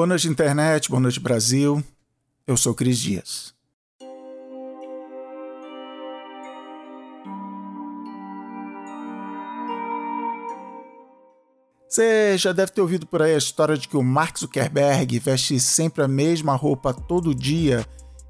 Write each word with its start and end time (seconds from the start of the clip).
Boa 0.00 0.06
noite, 0.06 0.28
internet, 0.28 0.88
boa 0.88 0.98
noite, 0.98 1.20
Brasil. 1.20 1.84
Eu 2.46 2.56
sou 2.56 2.72
Cris 2.72 2.98
Dias. 2.98 3.52
Você 11.86 12.38
já 12.38 12.50
deve 12.52 12.72
ter 12.72 12.80
ouvido 12.80 13.06
por 13.06 13.20
aí 13.20 13.34
a 13.34 13.36
história 13.36 13.76
de 13.76 13.86
que 13.86 13.96
o 13.98 14.02
Mark 14.02 14.38
Zuckerberg 14.38 15.18
veste 15.18 15.60
sempre 15.60 16.02
a 16.02 16.08
mesma 16.08 16.56
roupa 16.56 16.94
todo 16.94 17.34
dia, 17.34 17.84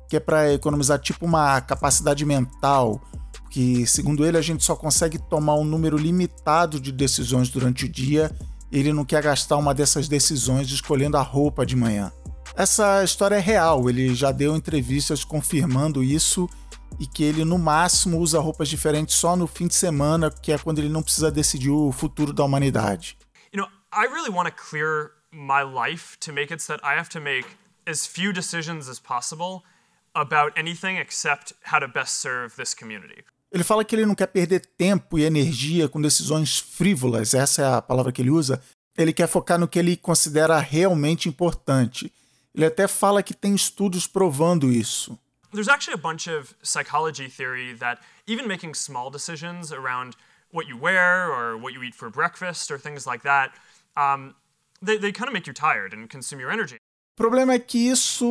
que 0.09 0.16
é 0.16 0.21
para 0.21 0.52
economizar 0.52 0.98
tipo 0.98 1.25
uma 1.25 1.61
capacidade 1.61 2.25
mental, 2.25 3.00
que 3.48 3.87
segundo 3.87 4.27
ele 4.27 4.37
a 4.37 4.43
gente 4.43 4.64
só 4.64 4.75
consegue 4.75 5.18
tomar 5.18 5.55
um 5.55 5.64
número 5.64 5.96
limitado 5.96 6.80
de 6.80 6.91
decisões 6.91 7.48
durante 7.48 7.84
o 7.84 7.89
dia 7.89 8.29
ele 8.71 8.93
não 8.93 9.05
quer 9.05 9.23
gastar 9.23 9.57
uma 9.57 9.75
dessas 9.75 10.09
decisões 10.09 10.71
escolhendo 10.71 11.16
a 11.16 11.23
roupa 11.23 11.64
de 11.64 11.77
manhã. 11.77 12.12
Essa 12.57 13.03
história 13.03 13.36
é 13.36 13.40
real, 13.40 13.89
ele 13.89 14.14
já 14.14 14.32
deu 14.32 14.57
entrevistas 14.57 15.25
confirmando 15.25 16.03
isso 16.03 16.49
e 16.99 17.07
que 17.07 17.25
ele 17.25 17.44
no 17.44 17.58
máximo 17.58 18.18
usa 18.18 18.41
roupas 18.41 18.68
diferentes 18.68 19.14
só 19.14 19.36
no 19.36 19.46
fim 19.46 19.67
de 19.67 19.75
semana, 19.75 20.30
que 20.30 20.53
é 20.53 20.58
quando 20.58 20.79
ele 20.80 20.89
não 20.89 21.03
precisa 21.03 21.30
decidir 21.30 21.71
o 21.71 21.93
futuro 21.93 22.32
da 22.32 22.44
humanidade. 22.44 23.17
I 23.93 24.07
really 24.07 24.30
want 24.30 24.46
to 24.46 24.54
clear 24.54 25.13
my 25.32 25.63
life 25.63 26.16
to 26.21 26.32
make 26.32 26.52
it 26.52 26.63
so 26.63 26.75
that 26.75 26.85
I 26.85 26.94
have 26.94 27.08
to 27.11 27.21
make 27.21 27.46
as 27.89 28.07
few 28.07 28.32
decisions 28.32 28.89
as 28.89 29.00
possible 29.00 29.64
about 30.14 30.52
anything 30.57 30.96
except 30.96 31.52
how 31.64 31.80
to 31.80 31.89
best 31.89 32.14
serve 32.20 32.55
this 32.55 32.72
community. 32.72 33.25
Ele 33.53 33.64
fala 33.64 33.84
que 33.84 33.95
ele 33.95 34.06
não 34.06 34.14
quer 34.14 34.28
perder 34.28 34.61
tempo 34.61 35.19
e 35.19 35.25
energia 35.25 35.89
com 35.89 36.00
decisões 36.00 36.58
frívolas, 36.58 37.34
essa 37.34 37.62
é 37.62 37.75
a 37.75 37.83
palavra 37.83 38.12
que 38.12 38.22
ele 38.22 38.31
usa. 38.31 38.62
Ele 38.97 39.12
quer 39.12 39.27
focar 39.27 39.58
no 39.58 39.67
que 39.67 39.78
ele 39.78 39.97
considera 39.97 40.58
realmente 40.58 41.28
importante. 41.28 42.12
Ele 42.55 42.67
até 42.67 42.86
fala 42.86 43.22
que 43.22 43.34
tem 43.34 43.55
estudos 43.55 44.06
provando 44.06 44.70
isso. 44.70 45.19
There's 45.52 45.69
actually 45.69 45.94
a 45.94 46.02
bunch 46.02 46.28
of 46.28 46.55
psychology 46.62 47.28
theory 47.28 47.74
that 47.78 48.00
even 48.28 48.47
making 48.47 48.74
small 48.74 49.11
decisions 49.11 49.72
around 49.72 50.17
what 50.52 50.69
you 50.69 50.78
wear 50.78 51.28
or 51.28 51.56
what 51.56 51.74
you 51.74 51.83
eat 51.83 51.96
for 51.96 52.08
breakfast 52.11 52.70
or 52.70 52.78
things 52.78 53.05
like 53.05 53.24
that 53.24 53.52
um, 53.96 54.34
they, 54.83 54.98
they 54.98 55.12
kind 55.12 55.28
of 55.28 55.33
make 55.33 55.46
you 55.46 55.52
tired 55.52 55.92
and 55.92 56.08
consume 56.08 56.41
your 56.41 56.50
energy. 56.50 56.77
O 57.14 57.22
problema 57.22 57.55
é 57.55 57.58
que 57.58 57.78
isso 57.91 58.24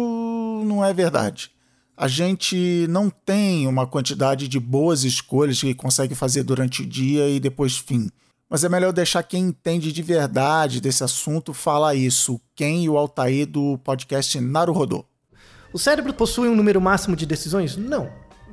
não 0.66 0.84
é 0.84 0.94
verdade. 0.94 1.52
A 2.00 2.08
gente 2.08 2.88
não 2.88 3.10
tem 3.10 3.68
uma 3.68 3.86
quantidade 3.86 4.48
de 4.48 4.58
boas 4.58 5.04
escolhas 5.04 5.60
que 5.60 5.76
consegue 5.76 6.16
fazer 6.16 6.44
durante 6.44 6.82
o 6.82 6.86
dia 6.86 7.28
e 7.28 7.42
depois 7.42 7.76
fim. 7.76 8.10
Mas 8.50 8.64
é 8.64 8.70
melhor 8.70 8.94
deixar 8.94 9.22
quem 9.22 9.48
entende 9.48 9.92
de 9.92 10.02
verdade 10.02 10.80
desse 10.80 11.04
assunto 11.04 11.54
falar 11.54 11.96
isso. 11.96 12.40
Quem 12.56 12.86
e 12.86 12.90
o 12.90 12.98
Altair 12.98 13.46
do 13.46 13.78
podcast 13.80 14.40
Naruhodô. 14.40 15.04
O 15.74 15.78
cérebro 15.78 16.14
possui 16.14 16.48
um 16.48 16.56
número 16.56 16.80
máximo 16.80 17.18
de 17.18 17.26
decisões? 17.26 17.76
Não. 17.76 18.10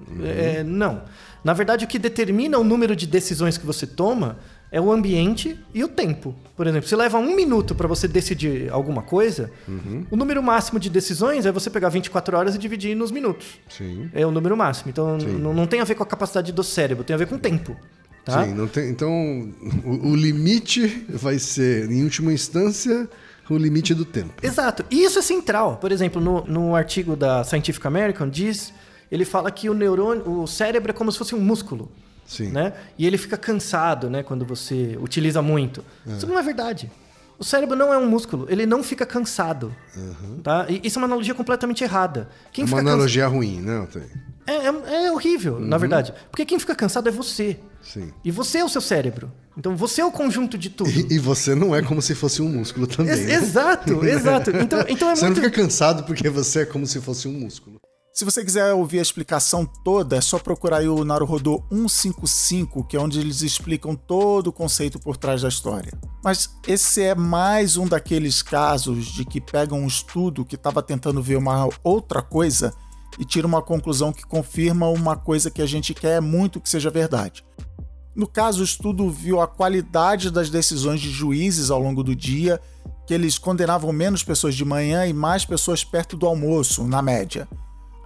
Uhum. 0.08 0.26
É, 0.26 0.64
não. 0.64 1.04
Na 1.44 1.52
verdade, 1.52 1.84
o 1.84 1.88
que 1.88 2.00
determina 2.00 2.58
o 2.58 2.64
número 2.64 2.96
de 2.96 3.06
decisões 3.06 3.56
que 3.56 3.64
você 3.64 3.86
toma 3.86 4.40
é 4.70 4.80
o 4.80 4.90
ambiente 4.92 5.58
e 5.72 5.84
o 5.84 5.88
tempo. 5.88 6.34
Por 6.56 6.66
exemplo, 6.66 6.88
se 6.88 6.96
leva 6.96 7.18
um 7.18 7.34
minuto 7.34 7.74
para 7.74 7.86
você 7.86 8.08
decidir 8.08 8.70
alguma 8.70 9.02
coisa, 9.02 9.50
uhum. 9.68 10.04
o 10.10 10.16
número 10.16 10.42
máximo 10.42 10.80
de 10.80 10.90
decisões 10.90 11.46
é 11.46 11.52
você 11.52 11.70
pegar 11.70 11.88
24 11.88 12.36
horas 12.36 12.54
e 12.54 12.58
dividir 12.58 12.96
nos 12.96 13.10
minutos. 13.10 13.58
Sim. 13.68 14.10
É 14.12 14.26
o 14.26 14.30
número 14.30 14.56
máximo. 14.56 14.90
Então 14.90 15.16
não 15.18 15.66
tem 15.66 15.80
a 15.80 15.84
ver 15.84 15.94
com 15.94 16.02
a 16.02 16.06
capacidade 16.06 16.52
do 16.52 16.64
cérebro, 16.64 17.04
tem 17.04 17.14
a 17.14 17.18
ver 17.18 17.26
com 17.26 17.36
o 17.36 17.38
tempo. 17.38 17.76
Tá? 18.24 18.44
Sim, 18.44 18.54
não 18.54 18.66
tem, 18.66 18.90
então 18.90 19.52
o, 19.84 20.08
o 20.08 20.16
limite 20.16 21.06
vai 21.08 21.38
ser, 21.38 21.88
em 21.88 22.02
última 22.02 22.32
instância, 22.32 23.08
o 23.48 23.56
limite 23.56 23.94
do 23.94 24.04
tempo. 24.04 24.34
Exato. 24.42 24.84
E 24.90 25.04
isso 25.04 25.18
é 25.18 25.22
central. 25.22 25.76
Por 25.76 25.92
exemplo, 25.92 26.20
no, 26.20 26.44
no 26.44 26.74
artigo 26.74 27.14
da 27.14 27.44
Scientific 27.44 27.86
American 27.86 28.28
diz, 28.28 28.72
ele 29.12 29.24
fala 29.24 29.50
que 29.50 29.70
o 29.70 29.74
neurônio, 29.74 30.28
o 30.28 30.46
cérebro 30.46 30.90
é 30.90 30.92
como 30.92 31.12
se 31.12 31.18
fosse 31.18 31.34
um 31.34 31.40
músculo. 31.40 31.90
Sim. 32.26 32.50
Né? 32.50 32.72
E 32.98 33.06
ele 33.06 33.16
fica 33.16 33.36
cansado 33.36 34.10
né, 34.10 34.22
quando 34.22 34.44
você 34.44 34.98
utiliza 35.00 35.40
muito. 35.40 35.84
É. 36.06 36.12
Isso 36.12 36.26
não 36.26 36.38
é 36.38 36.42
verdade. 36.42 36.90
O 37.38 37.44
cérebro 37.44 37.76
não 37.76 37.92
é 37.92 37.98
um 37.98 38.08
músculo, 38.08 38.46
ele 38.48 38.64
não 38.64 38.82
fica 38.82 39.04
cansado. 39.04 39.74
Uhum. 39.94 40.40
Tá? 40.42 40.66
E 40.68 40.80
isso 40.82 40.98
é 40.98 41.00
uma 41.00 41.06
analogia 41.06 41.34
completamente 41.34 41.84
errada. 41.84 42.28
Quem 42.50 42.64
é 42.64 42.68
uma 42.68 42.78
analogia 42.78 43.24
cansa... 43.24 43.36
ruim, 43.36 43.60
né? 43.60 43.86
É, 44.46 44.52
é, 44.52 45.06
é 45.06 45.12
horrível, 45.12 45.54
uhum. 45.54 45.66
na 45.66 45.76
verdade. 45.76 46.14
Porque 46.30 46.46
quem 46.46 46.58
fica 46.58 46.74
cansado 46.74 47.08
é 47.08 47.12
você. 47.12 47.58
Sim. 47.82 48.10
E 48.24 48.30
você 48.30 48.58
é 48.58 48.64
o 48.64 48.68
seu 48.68 48.80
cérebro. 48.80 49.30
Então 49.56 49.76
você 49.76 50.00
é 50.00 50.04
o 50.04 50.10
conjunto 50.10 50.56
de 50.58 50.70
tudo. 50.70 50.90
E, 50.90 51.14
e 51.14 51.18
você 51.18 51.54
não 51.54 51.74
é 51.74 51.82
como 51.82 52.02
se 52.02 52.14
fosse 52.14 52.42
um 52.42 52.48
músculo 52.48 52.86
também. 52.86 53.12
Ex 53.12 53.26
né? 53.26 53.34
Exato, 53.34 54.04
exato. 54.04 54.50
Então, 54.50 54.84
então 54.88 55.10
é 55.10 55.16
você 55.16 55.26
muito... 55.26 55.40
não 55.40 55.44
fica 55.44 55.62
cansado 55.62 56.04
porque 56.04 56.28
você 56.28 56.60
é 56.60 56.66
como 56.66 56.86
se 56.86 57.00
fosse 57.00 57.28
um 57.28 57.32
músculo. 57.32 57.75
Se 58.16 58.24
você 58.24 58.42
quiser 58.42 58.72
ouvir 58.72 58.98
a 58.98 59.02
explicação 59.02 59.66
toda, 59.66 60.16
é 60.16 60.22
só 60.22 60.38
procurar 60.38 60.78
aí 60.78 60.88
o 60.88 61.04
Naruhodô 61.04 61.62
155, 61.70 62.82
que 62.84 62.96
é 62.96 62.98
onde 62.98 63.20
eles 63.20 63.42
explicam 63.42 63.94
todo 63.94 64.46
o 64.46 64.52
conceito 64.54 64.98
por 64.98 65.18
trás 65.18 65.42
da 65.42 65.48
história. 65.48 65.92
Mas 66.24 66.56
esse 66.66 67.02
é 67.02 67.14
mais 67.14 67.76
um 67.76 67.86
daqueles 67.86 68.40
casos 68.40 69.04
de 69.08 69.22
que 69.22 69.38
pegam 69.38 69.80
um 69.80 69.86
estudo 69.86 70.46
que 70.46 70.54
estava 70.54 70.82
tentando 70.82 71.22
ver 71.22 71.36
uma 71.36 71.68
outra 71.84 72.22
coisa 72.22 72.72
e 73.18 73.24
tira 73.26 73.46
uma 73.46 73.60
conclusão 73.60 74.14
que 74.14 74.24
confirma 74.24 74.88
uma 74.88 75.14
coisa 75.14 75.50
que 75.50 75.60
a 75.60 75.66
gente 75.66 75.92
quer 75.92 76.18
muito 76.22 76.58
que 76.58 76.70
seja 76.70 76.88
verdade. 76.88 77.44
No 78.14 78.26
caso, 78.26 78.62
o 78.62 78.64
estudo 78.64 79.10
viu 79.10 79.42
a 79.42 79.46
qualidade 79.46 80.30
das 80.30 80.48
decisões 80.48 81.02
de 81.02 81.10
juízes 81.10 81.70
ao 81.70 81.82
longo 81.82 82.02
do 82.02 82.16
dia, 82.16 82.58
que 83.06 83.12
eles 83.12 83.36
condenavam 83.36 83.92
menos 83.92 84.24
pessoas 84.24 84.54
de 84.54 84.64
manhã 84.64 85.06
e 85.06 85.12
mais 85.12 85.44
pessoas 85.44 85.84
perto 85.84 86.16
do 86.16 86.26
almoço, 86.26 86.82
na 86.84 87.02
média. 87.02 87.46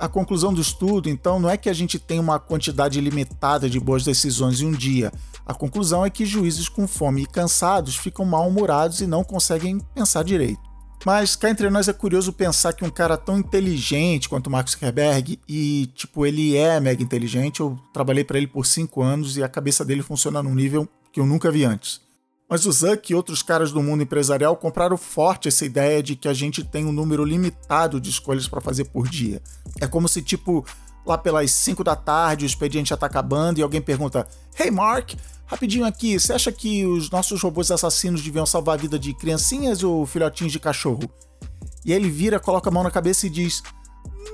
A 0.01 0.09
conclusão 0.09 0.51
do 0.55 0.63
estudo, 0.63 1.11
então, 1.11 1.39
não 1.39 1.51
é 1.51 1.59
que 1.59 1.69
a 1.69 1.75
gente 1.75 1.99
tem 1.99 2.19
uma 2.19 2.41
quantidade 2.41 2.99
limitada 2.99 3.69
de 3.69 3.79
boas 3.79 4.03
decisões 4.03 4.63
em 4.63 4.67
um 4.67 4.73
dia. 4.73 5.13
A 5.45 5.53
conclusão 5.53 6.07
é 6.07 6.09
que 6.09 6.25
juízes 6.25 6.71
com 6.71 6.89
fome 6.89 7.25
e 7.25 7.27
cansados 7.27 7.97
ficam 7.97 8.25
mal-humorados 8.25 9.03
e 9.03 9.07
não 9.07 9.23
conseguem 9.23 9.79
pensar 9.95 10.25
direito. 10.25 10.63
Mas 11.05 11.37
cá 11.37 11.51
entre 11.51 11.69
nós 11.69 11.87
é 11.87 11.93
curioso 11.93 12.33
pensar 12.33 12.73
que 12.73 12.83
um 12.83 12.89
cara 12.89 13.19
tão 13.19 13.39
inteligente 13.39 14.27
quanto 14.27 14.47
o 14.47 14.51
Mark 14.51 14.71
Zuckerberg, 14.71 15.39
e 15.47 15.91
tipo, 15.95 16.25
ele 16.25 16.57
é 16.57 16.81
mega 16.81 17.03
inteligente, 17.03 17.61
eu 17.61 17.79
trabalhei 17.93 18.25
para 18.25 18.39
ele 18.39 18.47
por 18.47 18.65
5 18.65 19.03
anos 19.03 19.37
e 19.37 19.43
a 19.43 19.49
cabeça 19.51 19.85
dele 19.85 20.03
funciona 20.03 20.43
num 20.43 20.55
nível 20.55 20.89
que 21.13 21.21
eu 21.21 21.27
nunca 21.27 21.51
vi 21.51 21.65
antes. 21.65 22.01
Mas 22.51 22.67
o 22.67 22.73
Zuck 22.73 23.13
e 23.13 23.15
outros 23.15 23.45
caras 23.45 23.71
do 23.71 23.81
mundo 23.81 24.03
empresarial 24.03 24.57
compraram 24.57 24.97
forte 24.97 25.47
essa 25.47 25.65
ideia 25.65 26.03
de 26.03 26.17
que 26.17 26.27
a 26.27 26.35
gente 26.35 26.65
tem 26.65 26.85
um 26.85 26.91
número 26.91 27.25
limitado 27.25 28.01
de 28.01 28.11
escolhas 28.11 28.49
para 28.49 28.61
fazer 28.61 28.87
por 28.87 29.09
dia. 29.09 29.41
É 29.81 29.87
como 29.87 30.09
se, 30.09 30.21
tipo, 30.21 30.67
lá 31.07 31.17
pelas 31.17 31.53
5 31.53 31.85
da 31.85 31.95
tarde 31.95 32.45
o 32.45 32.47
expediente 32.47 32.91
já 32.91 32.97
tá 32.97 33.07
acabando 33.07 33.59
e 33.61 33.63
alguém 33.63 33.81
pergunta: 33.81 34.27
Hey 34.59 34.69
Mark, 34.69 35.13
rapidinho 35.47 35.85
aqui, 35.85 36.19
você 36.19 36.33
acha 36.33 36.51
que 36.51 36.85
os 36.85 37.09
nossos 37.09 37.41
robôs 37.41 37.71
assassinos 37.71 38.21
deviam 38.21 38.45
salvar 38.45 38.75
a 38.75 38.83
vida 38.83 38.99
de 38.99 39.15
criancinhas 39.15 39.85
ou 39.85 40.05
filhotinhos 40.05 40.53
de 40.53 40.59
cachorro? 40.59 41.09
E 41.85 41.93
aí 41.93 41.99
ele 42.01 42.11
vira, 42.11 42.41
coloca 42.41 42.69
a 42.69 42.73
mão 42.73 42.83
na 42.83 42.91
cabeça 42.91 43.29
e 43.29 43.31
diz: 43.31 43.63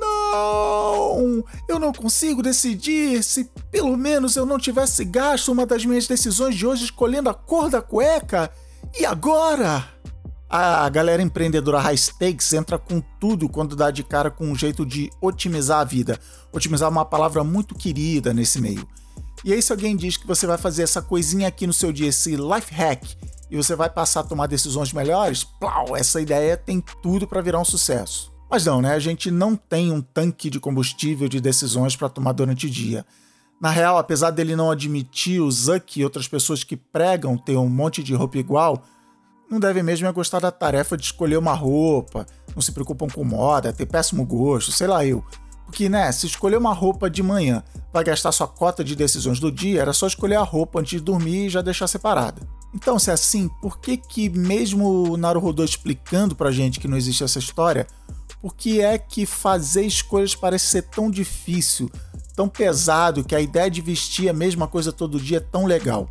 não! 0.01 1.45
Eu 1.69 1.79
não 1.79 1.93
consigo 1.93 2.43
decidir 2.43 3.23
se 3.23 3.45
pelo 3.71 3.97
menos 3.97 4.37
eu 4.37 4.47
não 4.47 4.59
tivesse 4.59 5.05
gasto 5.05 5.53
uma 5.53 5.67
das 5.67 5.85
minhas 5.85 6.07
decisões 6.07 6.55
de 6.55 6.67
hoje 6.67 6.85
escolhendo 6.85 7.29
a 7.29 7.35
cor 7.35 7.71
da 7.71 7.81
cueca. 7.81 8.51
E 8.99 9.05
agora? 9.05 9.85
A 10.49 10.89
galera 10.89 11.23
empreendedora 11.23 11.81
high 11.81 11.97
stakes 11.97 12.53
entra 12.53 12.79
com 12.79 13.01
tudo 13.21 13.49
quando 13.49 13.75
dá 13.75 13.91
de 13.91 14.05
cara 14.05 14.31
com 14.31 14.47
um 14.47 14.55
jeito 14.55 14.87
de 14.87 15.11
otimizar 15.21 15.81
a 15.81 15.85
vida. 15.85 16.21
Otimizar 16.53 16.87
é 16.89 16.91
uma 16.91 17.05
palavra 17.05 17.43
muito 17.43 17.75
querida 17.75 18.33
nesse 18.33 18.61
meio. 18.61 18.87
E 19.45 19.53
aí, 19.53 19.61
se 19.61 19.73
alguém 19.73 19.97
diz 19.97 20.17
que 20.17 20.27
você 20.27 20.47
vai 20.47 20.57
fazer 20.57 20.83
essa 20.83 21.03
coisinha 21.03 21.49
aqui 21.49 21.67
no 21.67 21.73
seu 21.73 21.93
dia, 21.93 22.09
esse 22.09 22.37
life 22.37 22.73
hack, 22.73 23.05
e 23.51 23.57
você 23.57 23.77
vai 23.77 23.91
passar 23.91 24.21
a 24.21 24.25
tomar 24.25 24.47
decisões 24.47 24.93
melhores, 24.93 25.45
plau, 25.45 25.97
essa 25.97 26.21
ideia 26.21 26.57
tem 26.57 26.83
tudo 27.03 27.27
para 27.27 27.41
virar 27.41 27.61
um 27.61 27.65
sucesso. 27.65 28.36
Mas 28.51 28.65
não, 28.65 28.81
né? 28.81 28.95
A 28.95 28.99
gente 28.99 29.31
não 29.31 29.57
tem 29.57 29.91
um 29.91 30.01
tanque 30.01 30.49
de 30.49 30.61
combustível 30.61 31.29
de 31.29 31.41
decisões 31.41 31.97
para 31.97 32.09
tomar 32.09 32.33
durante 32.33 32.67
o 32.67 32.71
dia. 32.71 33.05
Na 33.61 33.71
real, 33.71 33.99
apesar 33.99 34.31
dele 34.31 34.55
não 34.55 34.71
admitir 34.71 35.41
o 35.41 35.51
Zuck 35.51 35.99
e 35.99 36.05
outras 36.05 36.29
pessoas 36.29 36.63
que 36.63 36.77
pregam 36.77 37.37
ter 37.37 37.57
um 37.57 37.69
monte 37.69 38.03
de 38.03 38.15
roupa 38.15 38.39
igual, 38.39 38.83
não 39.51 39.59
devem 39.59 39.83
mesmo 39.83 40.07
é 40.07 40.13
gostar 40.13 40.41
da 40.41 40.51
tarefa 40.51 40.97
de 40.97 41.05
escolher 41.05 41.39
uma 41.39 41.55
roupa, 41.55 42.27
não 42.55 42.61
se 42.61 42.73
preocupam 42.73 43.07
com 43.07 43.25
moda, 43.25 43.73
ter 43.73 43.87
péssimo 43.87 44.25
gosto, 44.25 44.73
sei 44.73 44.87
lá 44.87 45.05
eu. 45.05 45.25
Porque, 45.65 45.89
né, 45.89 46.13
se 46.13 46.27
escolher 46.27 46.59
uma 46.59 46.73
roupa 46.73 47.11
de 47.11 47.23
manhã 47.23 47.63
vai 47.93 48.05
gastar 48.05 48.31
sua 48.31 48.47
cota 48.47 48.85
de 48.85 48.95
decisões 48.95 49.41
do 49.41 49.51
dia, 49.51 49.81
era 49.81 49.93
só 49.93 50.07
escolher 50.07 50.37
a 50.37 50.43
roupa 50.43 50.79
antes 50.81 50.99
de 50.99 51.01
dormir 51.01 51.47
e 51.47 51.49
já 51.49 51.61
deixar 51.61 51.89
separada. 51.89 52.43
Então, 52.75 52.99
se 52.99 53.11
é 53.11 53.15
assim, 53.15 53.49
por 53.61 53.81
que 53.81 53.97
que 53.97 54.29
mesmo 54.29 55.11
o 55.11 55.17
Naruhodô 55.17 55.65
explicando 55.65 56.37
pra 56.37 56.53
gente 56.53 56.79
que 56.79 56.87
não 56.87 56.97
existe 56.97 57.25
essa 57.25 57.39
história, 57.39 57.87
por 58.41 58.55
que 58.55 58.81
é 58.81 58.99
que 58.99 59.25
fazer 59.25 59.87
escolhas 59.87 60.35
parece 60.35 60.67
ser 60.67 60.83
tão 60.83 61.11
difícil, 61.11 61.91
tão 62.35 62.49
pesado, 62.49 63.25
que 63.25 63.35
a 63.35 63.41
ideia 63.41 63.71
de 63.71 63.81
vestir 63.81 64.29
a 64.29 64.33
mesma 64.33 64.69
coisa 64.69 64.93
todo 64.93 65.21
dia 65.21 65.39
é 65.39 65.41
tão 65.41 65.65
legal? 65.65 66.09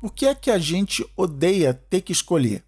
Por 0.00 0.12
que 0.12 0.26
é 0.26 0.34
que 0.34 0.50
a 0.50 0.58
gente 0.58 1.06
odeia 1.16 1.72
ter 1.72 2.02
que 2.02 2.12
escolher? 2.12 2.62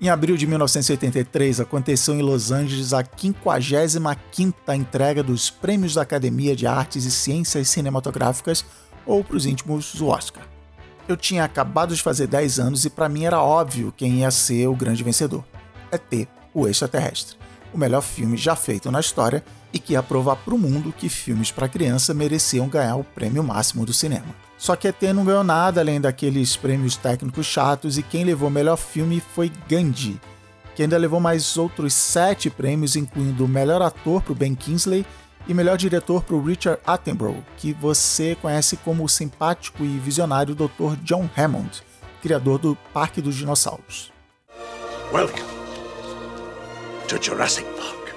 Em 0.00 0.08
abril 0.08 0.34
de 0.34 0.46
1983, 0.46 1.60
aconteceu 1.60 2.14
em 2.14 2.22
Los 2.22 2.50
Angeles 2.50 2.94
a 2.94 3.04
55ª 3.04 4.74
entrega 4.74 5.22
dos 5.22 5.50
Prêmios 5.50 5.92
da 5.92 6.00
Academia 6.00 6.56
de 6.56 6.66
Artes 6.66 7.04
e 7.04 7.10
Ciências 7.10 7.68
Cinematográficas 7.68 8.64
ou 9.10 9.24
para 9.24 9.36
os 9.36 9.44
íntimos, 9.44 10.00
o 10.00 10.06
Oscar. 10.06 10.44
Eu 11.08 11.16
tinha 11.16 11.42
acabado 11.42 11.94
de 11.94 12.02
fazer 12.02 12.28
10 12.28 12.60
anos 12.60 12.84
e 12.84 12.90
para 12.90 13.08
mim 13.08 13.24
era 13.24 13.42
óbvio 13.42 13.92
quem 13.96 14.20
ia 14.20 14.30
ser 14.30 14.68
o 14.68 14.76
grande 14.76 15.02
vencedor. 15.02 15.44
ET, 15.90 16.28
o 16.54 16.68
extraterrestre. 16.68 17.36
O 17.74 17.78
melhor 17.78 18.00
filme 18.00 18.36
já 18.36 18.54
feito 18.54 18.90
na 18.90 19.00
história 19.00 19.44
e 19.72 19.78
que 19.78 19.94
ia 19.94 20.02
provar 20.02 20.36
para 20.36 20.54
o 20.54 20.58
mundo 20.58 20.94
que 20.96 21.08
filmes 21.08 21.50
para 21.50 21.68
criança 21.68 22.14
mereciam 22.14 22.68
ganhar 22.68 22.96
o 22.96 23.04
prêmio 23.04 23.42
máximo 23.42 23.84
do 23.84 23.92
cinema. 23.92 24.34
Só 24.56 24.76
que 24.76 24.86
ET 24.86 25.02
não 25.14 25.24
ganhou 25.24 25.42
nada 25.42 25.80
além 25.80 26.00
daqueles 26.00 26.56
prêmios 26.56 26.96
técnicos 26.96 27.46
chatos 27.46 27.98
e 27.98 28.02
quem 28.02 28.24
levou 28.24 28.48
o 28.48 28.52
melhor 28.52 28.76
filme 28.76 29.20
foi 29.34 29.50
Gandhi, 29.68 30.20
que 30.76 30.82
ainda 30.82 30.98
levou 30.98 31.18
mais 31.18 31.56
outros 31.56 31.94
sete 31.94 32.48
prêmios, 32.50 32.94
incluindo 32.94 33.48
melhor 33.48 33.82
ator 33.82 34.22
para 34.22 34.32
o 34.32 34.36
Ben 34.36 34.54
Kingsley 34.54 35.04
e 35.46 35.54
melhor 35.54 35.76
diretor 35.76 36.22
para 36.22 36.36
o 36.36 36.42
Richard 36.42 36.80
Attenborough, 36.86 37.44
que 37.56 37.72
você 37.72 38.36
conhece 38.40 38.76
como 38.76 39.04
o 39.04 39.08
simpático 39.08 39.84
e 39.84 39.98
visionário 39.98 40.54
Dr. 40.54 40.96
John 41.02 41.28
Hammond, 41.36 41.82
criador 42.22 42.58
do 42.58 42.76
Parque 42.92 43.20
dos 43.20 43.34
Dinossauros. 43.34 44.12
Welcome 45.12 45.42
to 47.08 47.20
Jurassic 47.20 47.66
Park. 47.76 48.14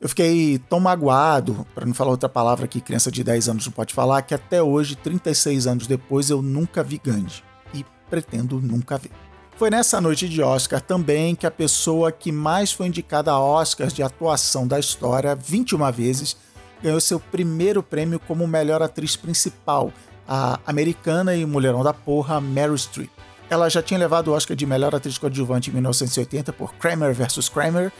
Eu 0.00 0.08
fiquei 0.08 0.58
tão 0.68 0.80
magoado, 0.80 1.66
para 1.74 1.86
não 1.86 1.94
falar 1.94 2.10
outra 2.10 2.28
palavra 2.28 2.68
que 2.68 2.80
criança 2.80 3.10
de 3.10 3.24
10 3.24 3.48
anos 3.48 3.66
não 3.66 3.72
pode 3.72 3.94
falar, 3.94 4.20
que 4.22 4.34
até 4.34 4.62
hoje, 4.62 4.96
36 4.96 5.66
anos 5.66 5.86
depois, 5.86 6.28
eu 6.28 6.42
nunca 6.42 6.82
vi 6.82 7.00
Gandhi. 7.02 7.42
E 7.72 7.84
pretendo 8.10 8.60
nunca 8.60 8.98
ver. 8.98 9.10
Foi 9.56 9.70
nessa 9.70 10.00
noite 10.00 10.28
de 10.28 10.42
Oscar 10.42 10.80
também 10.80 11.34
que 11.34 11.46
a 11.46 11.50
pessoa 11.50 12.10
que 12.10 12.32
mais 12.32 12.72
foi 12.72 12.88
indicada 12.88 13.30
a 13.30 13.40
Oscars 13.40 13.94
de 13.94 14.02
atuação 14.02 14.66
da 14.66 14.78
história 14.78 15.34
21 15.34 15.90
vezes 15.92 16.36
ganhou 16.84 17.00
seu 17.00 17.18
primeiro 17.18 17.82
prêmio 17.82 18.20
como 18.20 18.46
melhor 18.46 18.80
atriz 18.80 19.16
principal, 19.16 19.92
a 20.28 20.60
americana 20.66 21.34
e 21.34 21.44
mulherão 21.44 21.82
da 21.82 21.92
porra 21.92 22.40
Meryl 22.40 22.76
Streep. 22.76 23.10
Ela 23.50 23.68
já 23.68 23.82
tinha 23.82 23.98
levado 23.98 24.28
o 24.28 24.32
Oscar 24.32 24.56
de 24.56 24.64
melhor 24.64 24.94
atriz 24.94 25.18
coadjuvante 25.18 25.70
em 25.70 25.72
1980 25.72 26.52
por 26.52 26.74
Kramer 26.74 27.12
vs. 27.12 27.48
Kramer 27.48 27.92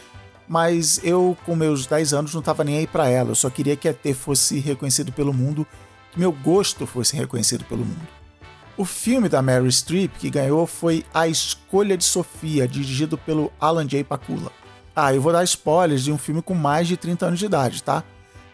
mas 0.46 1.00
eu, 1.02 1.36
com 1.44 1.56
meus 1.56 1.86
10 1.86 2.12
anos, 2.12 2.34
não 2.34 2.40
estava 2.40 2.64
nem 2.64 2.78
aí 2.78 2.86
para 2.86 3.08
ela. 3.08 3.30
Eu 3.30 3.34
só 3.34 3.48
queria 3.48 3.76
que 3.76 3.88
a 3.88 3.90
ET 3.90 4.14
fosse 4.14 4.58
reconhecido 4.58 5.12
pelo 5.12 5.32
mundo, 5.32 5.66
que 6.12 6.18
meu 6.18 6.32
gosto 6.32 6.86
fosse 6.86 7.16
reconhecido 7.16 7.64
pelo 7.64 7.84
mundo. 7.84 8.06
O 8.76 8.84
filme 8.84 9.28
da 9.28 9.40
Mary 9.40 9.70
Streep 9.70 10.12
que 10.18 10.28
ganhou 10.28 10.66
foi 10.66 11.04
A 11.14 11.28
Escolha 11.28 11.96
de 11.96 12.04
Sofia, 12.04 12.66
dirigido 12.66 13.16
pelo 13.16 13.52
Alan 13.60 13.86
J. 13.86 14.04
Pakula. 14.04 14.50
Ah, 14.94 15.14
eu 15.14 15.20
vou 15.20 15.32
dar 15.32 15.44
spoilers 15.44 16.04
de 16.04 16.12
um 16.12 16.18
filme 16.18 16.42
com 16.42 16.54
mais 16.54 16.86
de 16.86 16.96
30 16.96 17.26
anos 17.26 17.38
de 17.38 17.46
idade, 17.46 17.82
tá? 17.82 18.04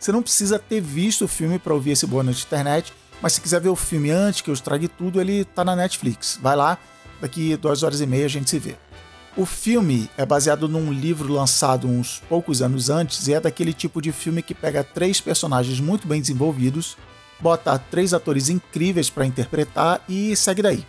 Você 0.00 0.10
não 0.10 0.22
precisa 0.22 0.58
ter 0.58 0.80
visto 0.80 1.26
o 1.26 1.28
filme 1.28 1.58
para 1.58 1.74
ouvir 1.74 1.90
esse 1.90 2.06
bônus 2.06 2.38
de 2.38 2.44
internet, 2.44 2.90
mas 3.20 3.34
se 3.34 3.40
quiser 3.42 3.60
ver 3.60 3.68
o 3.68 3.76
filme 3.76 4.10
antes 4.10 4.40
que 4.40 4.48
eu 4.48 4.54
estrague 4.54 4.88
tudo, 4.88 5.20
ele 5.20 5.44
tá 5.44 5.62
na 5.62 5.76
Netflix. 5.76 6.38
Vai 6.40 6.56
lá, 6.56 6.78
daqui 7.20 7.54
duas 7.58 7.82
horas 7.82 8.00
e 8.00 8.06
meia 8.06 8.24
a 8.24 8.28
gente 8.28 8.48
se 8.48 8.58
vê. 8.58 8.76
O 9.36 9.44
filme 9.44 10.08
é 10.16 10.24
baseado 10.24 10.66
num 10.66 10.90
livro 10.90 11.30
lançado 11.30 11.86
uns 11.86 12.22
poucos 12.30 12.62
anos 12.62 12.88
antes 12.88 13.28
e 13.28 13.34
é 13.34 13.40
daquele 13.40 13.74
tipo 13.74 14.00
de 14.00 14.10
filme 14.10 14.42
que 14.42 14.54
pega 14.54 14.82
três 14.82 15.20
personagens 15.20 15.78
muito 15.80 16.08
bem 16.08 16.20
desenvolvidos, 16.20 16.96
bota 17.38 17.78
três 17.78 18.14
atores 18.14 18.48
incríveis 18.48 19.10
para 19.10 19.26
interpretar 19.26 20.02
e 20.08 20.34
segue 20.34 20.62
daí. 20.62 20.86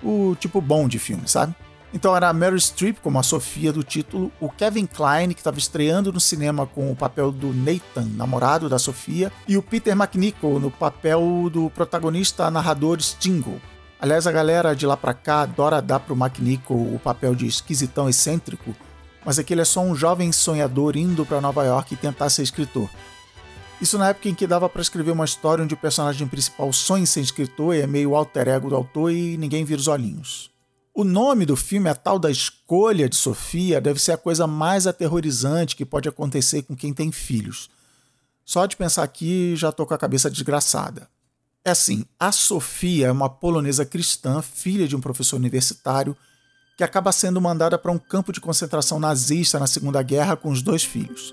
O 0.00 0.36
tipo 0.38 0.60
bom 0.60 0.86
de 0.86 1.00
filme, 1.00 1.24
sabe? 1.26 1.52
Então 1.94 2.16
era 2.16 2.28
a 2.28 2.32
Meryl 2.32 2.58
Streep 2.58 2.98
como 3.02 3.18
a 3.18 3.22
Sofia 3.22 3.72
do 3.72 3.82
título, 3.82 4.32
o 4.40 4.48
Kevin 4.48 4.86
Kline, 4.86 5.34
que 5.34 5.40
estava 5.40 5.58
estreando 5.58 6.12
no 6.12 6.20
cinema 6.20 6.66
com 6.66 6.90
o 6.90 6.96
papel 6.96 7.30
do 7.30 7.52
Nathan, 7.52 8.08
namorado 8.16 8.68
da 8.68 8.78
Sofia, 8.78 9.30
e 9.46 9.56
o 9.58 9.62
Peter 9.62 9.92
McNichol 9.92 10.58
no 10.58 10.70
papel 10.70 11.50
do 11.52 11.68
protagonista 11.70 12.50
narrador 12.50 13.00
Stingo, 13.02 13.60
Aliás, 14.02 14.26
a 14.26 14.32
galera 14.32 14.74
de 14.74 14.84
lá 14.84 14.96
pra 14.96 15.14
cá 15.14 15.42
adora 15.42 15.80
dar 15.80 16.00
pro 16.00 16.16
McNichol 16.16 16.92
o 16.92 16.98
papel 16.98 17.36
de 17.36 17.46
esquisitão 17.46 18.08
excêntrico, 18.08 18.74
mas 19.24 19.38
aqui 19.38 19.54
ele 19.54 19.60
é 19.60 19.64
só 19.64 19.80
um 19.80 19.94
jovem 19.94 20.32
sonhador 20.32 20.96
indo 20.96 21.24
para 21.24 21.40
Nova 21.40 21.62
York 21.62 21.94
e 21.94 21.96
tentar 21.96 22.28
ser 22.28 22.42
escritor. 22.42 22.90
Isso 23.80 23.96
na 23.96 24.08
época 24.08 24.28
em 24.28 24.34
que 24.34 24.44
dava 24.44 24.68
para 24.68 24.82
escrever 24.82 25.12
uma 25.12 25.24
história 25.24 25.62
onde 25.62 25.74
o 25.74 25.76
personagem 25.76 26.26
principal 26.26 26.72
sonha 26.72 27.04
em 27.04 27.06
ser 27.06 27.20
escritor 27.20 27.76
e 27.76 27.80
é 27.80 27.86
meio 27.86 28.16
alter 28.16 28.48
ego 28.48 28.70
do 28.70 28.74
autor 28.74 29.12
e 29.12 29.36
ninguém 29.36 29.64
vira 29.64 29.80
os 29.80 29.86
olhinhos. 29.86 30.51
O 30.94 31.04
nome 31.04 31.46
do 31.46 31.56
filme, 31.56 31.88
a 31.88 31.94
tal 31.94 32.18
da 32.18 32.30
escolha 32.30 33.08
de 33.08 33.16
Sofia, 33.16 33.80
deve 33.80 33.98
ser 33.98 34.12
a 34.12 34.18
coisa 34.18 34.46
mais 34.46 34.86
aterrorizante 34.86 35.74
que 35.74 35.86
pode 35.86 36.06
acontecer 36.06 36.62
com 36.62 36.76
quem 36.76 36.92
tem 36.92 37.10
filhos. 37.10 37.70
Só 38.44 38.66
de 38.66 38.76
pensar 38.76 39.02
aqui 39.02 39.56
já 39.56 39.72
tô 39.72 39.86
com 39.86 39.94
a 39.94 39.98
cabeça 39.98 40.30
desgraçada. 40.30 41.08
É 41.64 41.70
assim, 41.70 42.04
a 42.20 42.30
Sofia 42.30 43.06
é 43.06 43.12
uma 43.12 43.30
polonesa 43.30 43.86
cristã, 43.86 44.42
filha 44.42 44.86
de 44.86 44.94
um 44.94 45.00
professor 45.00 45.36
universitário, 45.36 46.14
que 46.76 46.84
acaba 46.84 47.10
sendo 47.10 47.40
mandada 47.40 47.78
para 47.78 47.92
um 47.92 47.98
campo 47.98 48.30
de 48.30 48.40
concentração 48.40 49.00
nazista 49.00 49.58
na 49.58 49.66
Segunda 49.66 50.02
Guerra 50.02 50.36
com 50.36 50.50
os 50.50 50.60
dois 50.60 50.84
filhos. 50.84 51.32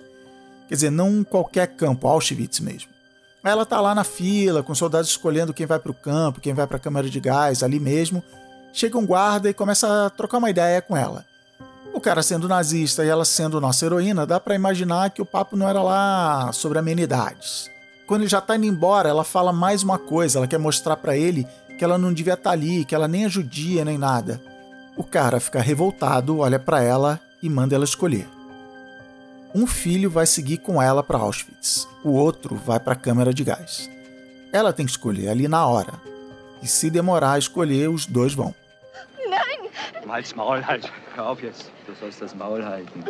Quer 0.69 0.75
dizer, 0.75 0.91
não 0.91 1.21
qualquer 1.21 1.75
campo, 1.75 2.07
Auschwitz 2.07 2.61
mesmo. 2.61 2.91
Ela 3.43 3.65
tá 3.65 3.81
lá 3.81 3.93
na 3.93 4.03
fila, 4.05 4.63
com 4.63 4.73
soldados 4.73 5.09
escolhendo 5.09 5.53
quem 5.53 5.65
vai 5.65 5.79
para 5.79 5.91
o 5.91 5.95
campo, 5.95 6.39
quem 6.39 6.53
vai 6.53 6.67
para 6.67 6.77
a 6.77 6.79
câmara 6.79 7.09
de 7.09 7.19
gás, 7.19 7.63
ali 7.63 7.79
mesmo. 7.79 8.23
Chega 8.71 8.97
um 8.97 9.05
guarda 9.05 9.49
e 9.49 9.53
começa 9.53 10.05
a 10.05 10.09
trocar 10.09 10.37
uma 10.37 10.49
ideia 10.49 10.81
com 10.81 10.95
ela. 10.95 11.25
O 11.93 11.99
cara 11.99 12.21
sendo 12.21 12.47
nazista 12.47 13.03
e 13.03 13.09
ela 13.09 13.25
sendo 13.25 13.59
nossa 13.59 13.85
heroína, 13.85 14.25
dá 14.25 14.39
para 14.39 14.55
imaginar 14.55 15.09
que 15.09 15.21
o 15.21 15.25
papo 15.25 15.57
não 15.57 15.67
era 15.67 15.81
lá 15.81 16.51
sobre 16.53 16.77
amenidades. 16.77 17.69
Quando 18.07 18.21
ele 18.21 18.29
já 18.29 18.41
tá 18.41 18.55
indo 18.55 18.65
embora, 18.65 19.09
ela 19.09 19.23
fala 19.23 19.51
mais 19.51 19.83
uma 19.83 19.97
coisa, 19.97 20.39
ela 20.39 20.47
quer 20.47 20.57
mostrar 20.57 20.95
para 20.97 21.17
ele 21.17 21.47
que 21.77 21.83
ela 21.83 21.97
não 21.97 22.13
devia 22.13 22.33
estar 22.33 22.49
tá 22.49 22.53
ali, 22.53 22.85
que 22.85 22.93
ela 22.93 23.07
nem 23.07 23.25
é 23.25 23.29
judia 23.29 23.85
nem 23.85 23.97
nada. 23.97 24.41
O 24.97 25.03
cara 25.03 25.39
fica 25.39 25.61
revoltado, 25.61 26.39
olha 26.39 26.59
para 26.59 26.81
ela 26.83 27.19
e 27.41 27.49
manda 27.49 27.75
ela 27.75 27.85
escolher. 27.85 28.27
Um 29.53 29.65
filho 29.65 30.09
vai 30.09 30.25
seguir 30.25 30.57
com 30.57 30.81
ela 30.81 31.01
para 31.01 31.17
Auschwitz, 31.17 31.87
o 32.03 32.11
outro 32.11 32.55
vai 32.55 32.79
para 32.79 32.93
a 32.93 32.97
câmara 32.97 33.33
de 33.33 33.43
gás. 33.43 33.89
Ela 34.51 34.73
tem 34.73 34.85
que 34.85 34.91
escolher 34.91 35.29
ali 35.29 35.47
na 35.47 35.65
hora. 35.65 35.93
E 36.61 36.67
se 36.67 36.89
demorar 36.89 37.33
a 37.33 37.37
escolher, 37.37 37.89
os 37.89 38.05
dois 38.05 38.33
vão. 38.33 38.53
Nein! 39.27 39.69
Halt's 40.07 40.33
Maul 40.33 40.61
halt. 40.61 40.91
Hör 41.15 41.29
auf 41.29 41.41
jetzt. 41.41 41.71
Du 41.85 41.93
sollst 41.95 42.21
das 42.21 42.35
Maul 42.35 42.63
halten. 42.63 43.03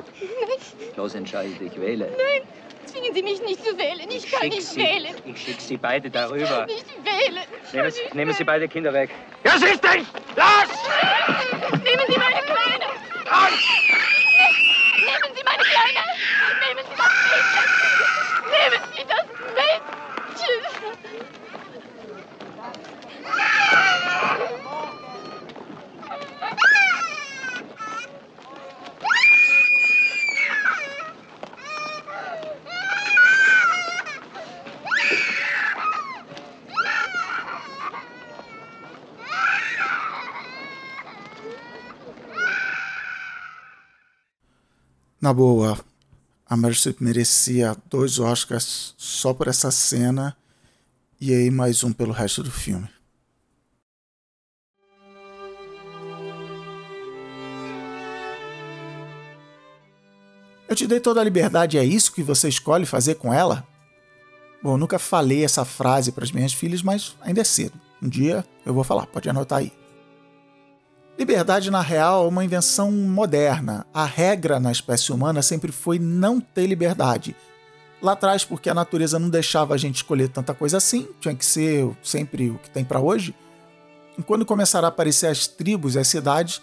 Los, 0.95 1.15
entscheide 1.15 1.53
dich, 1.55 1.79
wähle. 1.79 2.11
Nein! 2.17 2.43
Zwingen 2.85 3.13
Sie 3.13 3.23
mich 3.23 3.41
nicht 3.41 3.63
zu 3.63 3.77
wählen. 3.77 4.09
Ich, 4.09 4.25
ich 4.25 4.31
kann 4.31 4.49
nicht 4.49 4.63
Sie, 4.63 4.81
wählen. 4.81 5.15
Ich 5.25 5.41
schicke 5.41 5.61
Sie 5.61 5.77
beide 5.77 6.09
darüber. 6.09 6.67
Ich 6.67 6.75
nicht 6.75 6.87
wählen. 7.03 7.43
Nehmen 7.71 7.91
Sie, 7.91 8.17
nehmen 8.17 8.33
Sie 8.33 8.43
beide 8.43 8.67
Kinder 8.67 8.91
weg. 8.93 9.11
Ja, 9.43 9.57
siehst 9.57 9.83
dich! 9.83 10.05
Los! 10.35 10.69
Nehmen 11.83 12.03
Sie 12.07 12.17
meine 12.17 12.41
Kleine! 12.41 12.85
Los! 13.25 14.18
Na 45.29 45.33
boa, 45.33 45.77
a 46.49 46.71
Streep 46.73 47.01
merecia 47.01 47.77
dois 47.87 48.17
Oscars 48.17 48.95
só 48.97 49.31
por 49.31 49.47
essa 49.47 49.69
cena 49.69 50.35
e 51.21 51.31
aí 51.31 51.51
mais 51.51 51.83
um 51.83 51.93
pelo 51.93 52.11
resto 52.11 52.41
do 52.41 52.49
filme. 52.49 52.89
Eu 60.67 60.75
te 60.75 60.87
dei 60.87 60.99
toda 60.99 61.21
a 61.21 61.23
liberdade, 61.23 61.77
é 61.77 61.85
isso 61.85 62.11
que 62.11 62.23
você 62.23 62.49
escolhe 62.49 62.87
fazer 62.87 63.13
com 63.13 63.31
ela? 63.31 63.67
Bom, 64.63 64.73
eu 64.73 64.77
nunca 64.79 64.97
falei 64.97 65.45
essa 65.45 65.63
frase 65.63 66.11
para 66.11 66.23
as 66.23 66.31
minhas 66.31 66.53
filhas, 66.53 66.81
mas 66.81 67.15
ainda 67.21 67.41
é 67.41 67.43
cedo. 67.43 67.79
Um 68.01 68.09
dia 68.09 68.43
eu 68.65 68.73
vou 68.73 68.83
falar, 68.83 69.05
pode 69.05 69.29
anotar 69.29 69.59
aí. 69.59 69.71
Liberdade, 71.19 71.69
na 71.69 71.81
real, 71.81 72.25
é 72.25 72.27
uma 72.29 72.45
invenção 72.45 72.91
moderna. 72.91 73.85
A 73.93 74.05
regra 74.05 74.59
na 74.59 74.71
espécie 74.71 75.11
humana 75.11 75.41
sempre 75.41 75.71
foi 75.71 75.99
não 75.99 76.39
ter 76.39 76.65
liberdade. 76.65 77.35
Lá 78.01 78.13
atrás, 78.13 78.45
porque 78.45 78.69
a 78.69 78.73
natureza 78.73 79.19
não 79.19 79.29
deixava 79.29 79.75
a 79.75 79.77
gente 79.77 79.97
escolher 79.97 80.29
tanta 80.29 80.53
coisa 80.53 80.77
assim, 80.77 81.09
tinha 81.19 81.35
que 81.35 81.45
ser 81.45 81.91
sempre 82.01 82.49
o 82.49 82.57
que 82.57 82.71
tem 82.71 82.85
para 82.85 83.01
hoje. 83.01 83.35
E 84.17 84.23
quando 84.23 84.45
começaram 84.45 84.85
a 84.85 84.89
aparecer 84.89 85.27
as 85.27 85.45
tribos 85.45 85.95
e 85.95 85.99
as 85.99 86.07
cidades, 86.07 86.61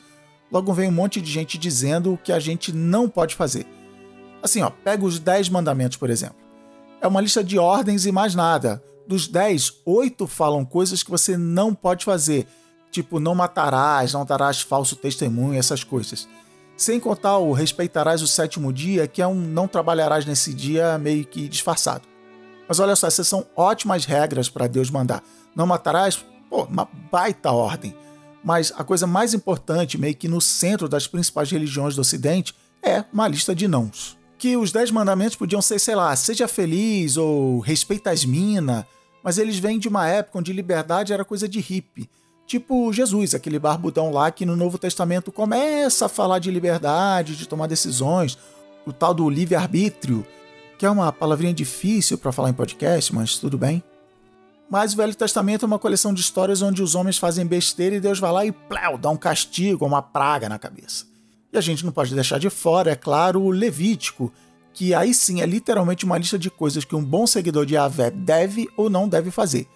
Logo 0.51 0.73
vem 0.73 0.89
um 0.89 0.93
monte 0.93 1.21
de 1.21 1.31
gente 1.31 1.59
dizendo 1.59 2.13
o 2.13 2.19
que 2.19 2.33
a 2.33 2.39
gente 2.39 2.73
não 2.73 3.09
pode 3.09 3.35
fazer. 3.35 3.67
Assim, 4.43 4.63
ó, 4.63 4.71
pega 4.71 5.05
os 5.05 5.19
10 5.19 5.49
mandamentos, 5.49 5.97
por 5.97 6.09
exemplo. 6.09 6.37
É 7.01 7.07
uma 7.07 7.21
lista 7.21 7.43
de 7.43 7.59
ordens 7.59 8.07
e 8.07 8.13
mais 8.13 8.35
nada. 8.35 8.83
Dos 9.07 9.27
10, 9.27 9.83
8 9.85 10.27
falam 10.27 10.65
coisas 10.65 11.03
que 11.03 11.11
você 11.11 11.37
não 11.37 11.75
pode 11.75 12.05
fazer, 12.05 12.47
tipo 12.97 13.21
não 13.21 13.35
matarás, 13.35 14.15
não 14.15 14.25
darás 14.25 14.63
falso 14.63 14.97
testemunho, 14.97 15.59
essas 15.59 15.85
coisas. 15.85 16.27
Sem 16.77 16.99
contar 16.99 17.37
o 17.37 17.53
respeitarás 17.53 18.23
o 18.23 18.27
sétimo 18.27 18.73
dia, 18.73 19.07
que 19.07 19.21
é 19.21 19.27
um 19.27 19.35
não 19.35 19.69
trabalharás 19.69 20.25
nesse 20.25 20.55
dia 20.55 20.97
meio 20.97 21.27
que 21.27 21.47
disfarçado. 21.47 22.09
Mas 22.67 22.81
olha 22.81 22.97
só, 22.97 23.07
essas 23.07 23.29
são 23.29 23.47
ótimas 23.55 24.07
regras 24.07 24.49
para 24.49 24.67
Deus 24.67 24.91
mandar. 24.91 25.23
Não 25.55 25.67
matarás, 25.67 26.25
pô, 26.49 26.65
uma 26.65 26.89
baita 27.11 27.51
ordem. 27.51 27.95
Mas 28.43 28.73
a 28.77 28.83
coisa 28.83 29.07
mais 29.07 29.35
importante, 29.35 29.99
meio 29.99 30.15
que 30.15 30.29
no 30.29 30.41
centro 30.41 30.89
das 30.89 31.07
principais 31.07 31.51
religiões 31.51 31.95
do 31.95 32.01
Ocidente, 32.01 32.55
é 32.83 33.05
uma 33.13 33.29
lista 33.29 33.55
de 33.55 33.69
nãos. 33.69 34.17
Que 34.39 34.57
os 34.57 34.73
dez 34.73 34.91
mandamentos 34.91 35.37
podiam 35.37 35.61
ser, 35.61 35.79
sei 35.79 35.95
lá, 35.95 36.15
seja 36.17 36.49
feliz 36.49 37.17
ou 37.17 37.61
respeita 37.61 38.11
as 38.11 38.25
minas, 38.25 38.85
mas 39.23 39.39
eles 39.39 39.59
vêm 39.59 39.79
de 39.79 39.89
uma 39.89 40.09
época 40.09 40.39
onde 40.39 40.53
liberdade 40.53 41.13
era 41.13 41.25
coisa 41.25 41.49
de 41.49 41.61
hippie. 41.61 42.09
Tipo 42.47 42.93
Jesus, 42.93 43.35
aquele 43.35 43.59
barbudão 43.59 44.13
lá 44.13 44.31
que 44.31 44.47
no 44.47 44.55
Novo 44.55 44.79
Testamento 44.79 45.33
começa 45.33 46.07
a 46.07 46.09
falar 46.09 46.39
de 46.39 46.51
liberdade, 46.51 47.35
de 47.35 47.49
tomar 47.49 47.67
decisões, 47.67 48.39
o 48.87 48.93
tal 48.93 49.13
do 49.13 49.29
livre-arbítrio, 49.29 50.25
que 50.79 50.87
é 50.87 50.91
uma 50.91 51.13
palavrinha 51.13 51.53
difícil 51.53 52.17
para 52.17 52.31
falar 52.31 52.51
em 52.51 52.55
podcast, 52.55 53.13
mas 53.13 53.37
tudo 53.39 53.59
bem. 53.59 53.83
Mas 54.71 54.95
o 54.95 54.97
Velho 54.97 55.15
Testamento 55.15 55.65
é 55.65 55.67
uma 55.67 55.79
coleção 55.79 56.15
de 56.15 56.21
histórias 56.21 56.63
onde 56.63 56.83
os 56.83 56.95
homens 56.95 57.19
fazem 57.19 57.45
besteira 57.45 57.97
e 57.97 58.01
Deus 58.01 58.21
vai 58.21 58.33
lá 58.33 58.47
e 58.47 58.53
plau, 58.53 58.97
dá 58.97 59.11
um 59.11 59.17
castigo, 59.17 59.85
uma 59.85 60.03
praga 60.03 60.49
na 60.49 60.59
cabeça. 60.59 61.05
E 61.53 61.59
a 61.59 61.61
gente 61.61 61.85
não 61.85 61.93
pode 61.93 62.15
deixar 62.15 62.39
de 62.39 62.51
fora, 62.51 62.93
é 62.93 62.97
claro, 62.97 63.43
o 63.43 63.51
Levítico, 63.51 64.33
que 64.73 64.93
aí 64.93 65.15
sim 65.15 65.41
é 65.41 65.47
literalmente 65.47 66.05
uma 66.05 66.19
lista 66.19 66.39
de 66.39 66.51
coisas 66.51 66.85
que 66.85 66.95
um 66.95 67.03
bom 67.03 67.27
seguidor 67.27 67.65
de 67.65 67.75
Yahvé 67.75 68.11
deve 68.11 68.69
ou 68.77 68.91
não 68.91 69.09
deve 69.09 69.31
fazer. 69.31 69.67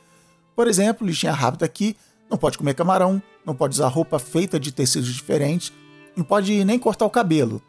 Por 0.54 0.68
exemplo, 0.68 1.06
listinha 1.06 1.32
rápida 1.32 1.64
aqui, 1.64 1.96
não 2.30 2.38
pode 2.38 2.56
comer 2.56 2.74
camarão, 2.74 3.20
não 3.44 3.54
pode 3.54 3.74
usar 3.74 3.88
roupa 3.88 4.18
feita 4.18 4.60
de 4.60 4.70
tecidos 4.70 5.12
diferentes, 5.12 5.72
não 6.16 6.24
pode 6.24 6.64
nem 6.64 6.78
cortar 6.78 7.04
o 7.04 7.10
cabelo. 7.10 7.60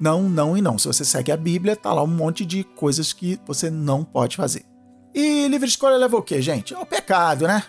Não, 0.00 0.28
não 0.28 0.56
e 0.56 0.62
não. 0.62 0.78
Se 0.78 0.86
você 0.86 1.04
segue 1.04 1.30
a 1.30 1.36
Bíblia, 1.36 1.76
tá 1.76 1.92
lá 1.92 2.02
um 2.02 2.06
monte 2.06 2.46
de 2.46 2.64
coisas 2.64 3.12
que 3.12 3.38
você 3.44 3.68
não 3.68 4.04
pode 4.04 4.36
fazer. 4.36 4.64
E 5.14 5.48
livre 5.48 5.68
escolha 5.68 5.96
leva 5.96 6.16
o 6.16 6.22
quê, 6.22 6.40
gente? 6.40 6.72
É 6.72 6.78
o 6.78 6.86
pecado, 6.86 7.46
né? 7.46 7.64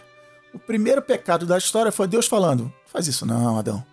O 0.54 0.60
primeiro 0.60 1.02
pecado 1.02 1.46
da 1.46 1.58
história 1.58 1.92
foi 1.92 2.08
Deus 2.08 2.28
falando: 2.28 2.72
faz 2.86 3.08
isso 3.08 3.26
não, 3.26 3.58
Adão. 3.58 3.84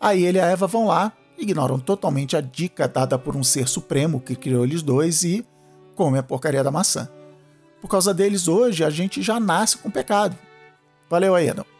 Aí 0.00 0.24
ele 0.24 0.38
e 0.38 0.40
a 0.40 0.46
Eva 0.46 0.66
vão 0.66 0.86
lá, 0.86 1.12
ignoram 1.38 1.78
totalmente 1.78 2.36
a 2.36 2.40
dica 2.40 2.88
dada 2.88 3.18
por 3.18 3.36
um 3.36 3.44
ser 3.44 3.68
supremo 3.68 4.20
que 4.20 4.34
criou 4.34 4.64
eles 4.64 4.82
dois 4.82 5.22
e 5.22 5.46
comem 5.94 6.18
a 6.18 6.22
porcaria 6.22 6.64
da 6.64 6.70
maçã. 6.70 7.08
Por 7.80 7.88
causa 7.88 8.14
deles, 8.14 8.48
hoje 8.48 8.82
a 8.82 8.90
gente 8.90 9.22
já 9.22 9.38
nasce 9.38 9.76
com 9.76 9.90
pecado. 9.90 10.36
Valeu 11.10 11.34
aí, 11.34 11.50
Adão. 11.50 11.73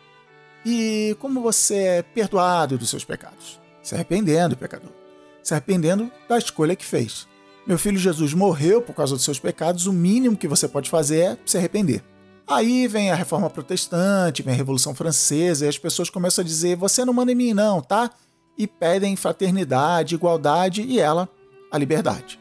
E 0.65 1.17
como 1.21 1.43
você 1.43 1.75
é 1.75 2.03
perdoado 2.03 2.79
dos 2.79 2.89
seus 2.89 3.05
pecados? 3.05 3.61
Se 3.83 3.95
arrependendo, 3.95 4.57
pecador. 4.57 4.91
Se 5.43 5.53
arrependendo 5.53 6.11
da 6.29 6.39
escolha 6.39 6.75
que 6.75 6.85
fez. 6.85 7.27
Meu 7.67 7.79
filho 7.79 7.99
Jesus 7.99 8.33
morreu 8.35 8.81
por 8.81 8.95
causa 8.95 9.15
dos 9.15 9.25
seus 9.25 9.39
pecados, 9.39 9.87
o 9.87 9.93
mínimo 9.93 10.37
que 10.37 10.49
você 10.49 10.69
pode 10.69 10.89
fazer 10.89 11.19
é 11.21 11.39
se 11.47 11.57
arrepender. 11.59 12.03
Aí 12.47 12.87
vem 12.87 13.11
a 13.11 13.15
reforma 13.15 13.49
protestante, 13.49 14.43
vem 14.43 14.53
a 14.53 14.57
Revolução 14.57 14.95
Francesa, 14.95 15.65
e 15.65 15.69
as 15.69 15.79
pessoas 15.79 16.11
começam 16.11 16.43
a 16.43 16.47
dizer: 16.47 16.77
você 16.77 17.05
não 17.05 17.15
manda 17.15 17.33
em 17.33 17.35
mim, 17.35 17.55
não, 17.55 17.81
tá? 17.81 18.11
E 18.57 18.67
pedem 18.67 19.17
fraternidade, 19.17 20.15
igualdade 20.15 20.83
e 20.83 21.01
ela, 21.01 21.29
a 21.73 21.79
liberdade. 21.79 22.39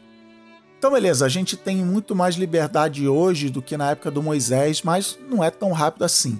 Então, 0.78 0.92
beleza, 0.92 1.24
a 1.24 1.28
gente 1.30 1.56
tem 1.56 1.78
muito 1.78 2.14
mais 2.14 2.34
liberdade 2.34 3.08
hoje 3.08 3.48
do 3.48 3.62
que 3.62 3.78
na 3.78 3.92
época 3.92 4.10
do 4.10 4.22
Moisés, 4.22 4.82
mas 4.82 5.18
não 5.30 5.42
é 5.42 5.50
tão 5.50 5.72
rápido 5.72 6.04
assim. 6.04 6.38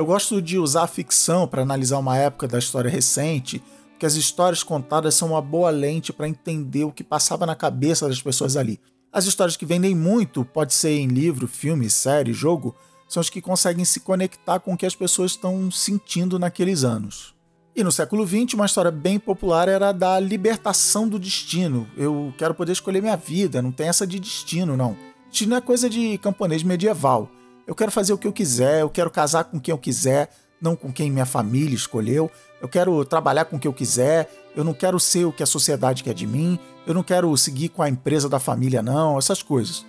Eu 0.00 0.06
gosto 0.06 0.40
de 0.40 0.58
usar 0.58 0.84
a 0.84 0.86
ficção 0.86 1.46
para 1.46 1.60
analisar 1.60 1.98
uma 1.98 2.16
época 2.16 2.48
da 2.48 2.58
história 2.58 2.90
recente 2.90 3.62
que 3.98 4.06
as 4.06 4.14
histórias 4.14 4.62
contadas 4.62 5.14
são 5.14 5.32
uma 5.32 5.42
boa 5.42 5.68
lente 5.68 6.10
para 6.10 6.26
entender 6.26 6.84
o 6.84 6.90
que 6.90 7.04
passava 7.04 7.44
na 7.44 7.54
cabeça 7.54 8.08
das 8.08 8.22
pessoas 8.22 8.56
ali. 8.56 8.80
As 9.12 9.26
histórias 9.26 9.58
que 9.58 9.66
vendem 9.66 9.94
muito, 9.94 10.42
pode 10.42 10.72
ser 10.72 10.92
em 10.92 11.06
livro, 11.06 11.46
filme, 11.46 11.90
série, 11.90 12.32
jogo, 12.32 12.74
são 13.06 13.20
as 13.20 13.28
que 13.28 13.42
conseguem 13.42 13.84
se 13.84 14.00
conectar 14.00 14.58
com 14.58 14.72
o 14.72 14.76
que 14.76 14.86
as 14.86 14.96
pessoas 14.96 15.32
estão 15.32 15.70
sentindo 15.70 16.38
naqueles 16.38 16.82
anos. 16.82 17.34
E 17.76 17.84
no 17.84 17.92
século 17.92 18.26
XX, 18.26 18.54
uma 18.54 18.64
história 18.64 18.90
bem 18.90 19.18
popular 19.18 19.68
era 19.68 19.90
a 19.90 19.92
da 19.92 20.18
libertação 20.18 21.06
do 21.06 21.18
destino. 21.18 21.86
Eu 21.94 22.32
quero 22.38 22.54
poder 22.54 22.72
escolher 22.72 23.02
minha 23.02 23.18
vida, 23.18 23.60
não 23.60 23.70
tem 23.70 23.88
essa 23.88 24.06
de 24.06 24.18
destino, 24.18 24.78
não. 24.78 24.96
Destino 25.28 25.56
é 25.56 25.60
coisa 25.60 25.90
de 25.90 26.16
camponês 26.16 26.62
medieval. 26.62 27.28
Eu 27.70 27.76
quero 27.76 27.92
fazer 27.92 28.12
o 28.12 28.18
que 28.18 28.26
eu 28.26 28.32
quiser, 28.32 28.80
eu 28.80 28.90
quero 28.90 29.08
casar 29.08 29.44
com 29.44 29.60
quem 29.60 29.70
eu 29.70 29.78
quiser, 29.78 30.28
não 30.60 30.74
com 30.74 30.92
quem 30.92 31.08
minha 31.08 31.24
família 31.24 31.72
escolheu. 31.72 32.28
Eu 32.60 32.68
quero 32.68 33.04
trabalhar 33.04 33.44
com 33.44 33.54
o 33.54 33.60
que 33.60 33.68
eu 33.68 33.72
quiser, 33.72 34.28
eu 34.56 34.64
não 34.64 34.74
quero 34.74 34.98
ser 34.98 35.24
o 35.24 35.32
que 35.32 35.40
a 35.40 35.46
sociedade 35.46 36.02
quer 36.02 36.12
de 36.12 36.26
mim, 36.26 36.58
eu 36.84 36.92
não 36.92 37.04
quero 37.04 37.34
seguir 37.36 37.68
com 37.68 37.80
a 37.80 37.88
empresa 37.88 38.28
da 38.28 38.40
família, 38.40 38.82
não, 38.82 39.16
essas 39.16 39.40
coisas. 39.40 39.86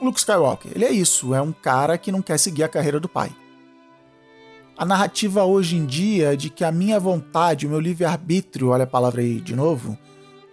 O 0.00 0.04
Luke 0.04 0.20
Skywalker, 0.20 0.70
ele 0.72 0.84
é 0.84 0.92
isso, 0.92 1.34
é 1.34 1.42
um 1.42 1.50
cara 1.50 1.98
que 1.98 2.12
não 2.12 2.22
quer 2.22 2.38
seguir 2.38 2.62
a 2.62 2.68
carreira 2.68 3.00
do 3.00 3.08
pai. 3.08 3.34
A 4.78 4.84
narrativa 4.84 5.42
hoje 5.42 5.74
em 5.74 5.84
dia 5.84 6.34
é 6.34 6.36
de 6.36 6.48
que 6.48 6.62
a 6.62 6.70
minha 6.70 7.00
vontade, 7.00 7.66
o 7.66 7.70
meu 7.70 7.80
livre-arbítrio, 7.80 8.68
olha 8.68 8.84
a 8.84 8.86
palavra 8.86 9.20
aí 9.20 9.40
de 9.40 9.56
novo, 9.56 9.98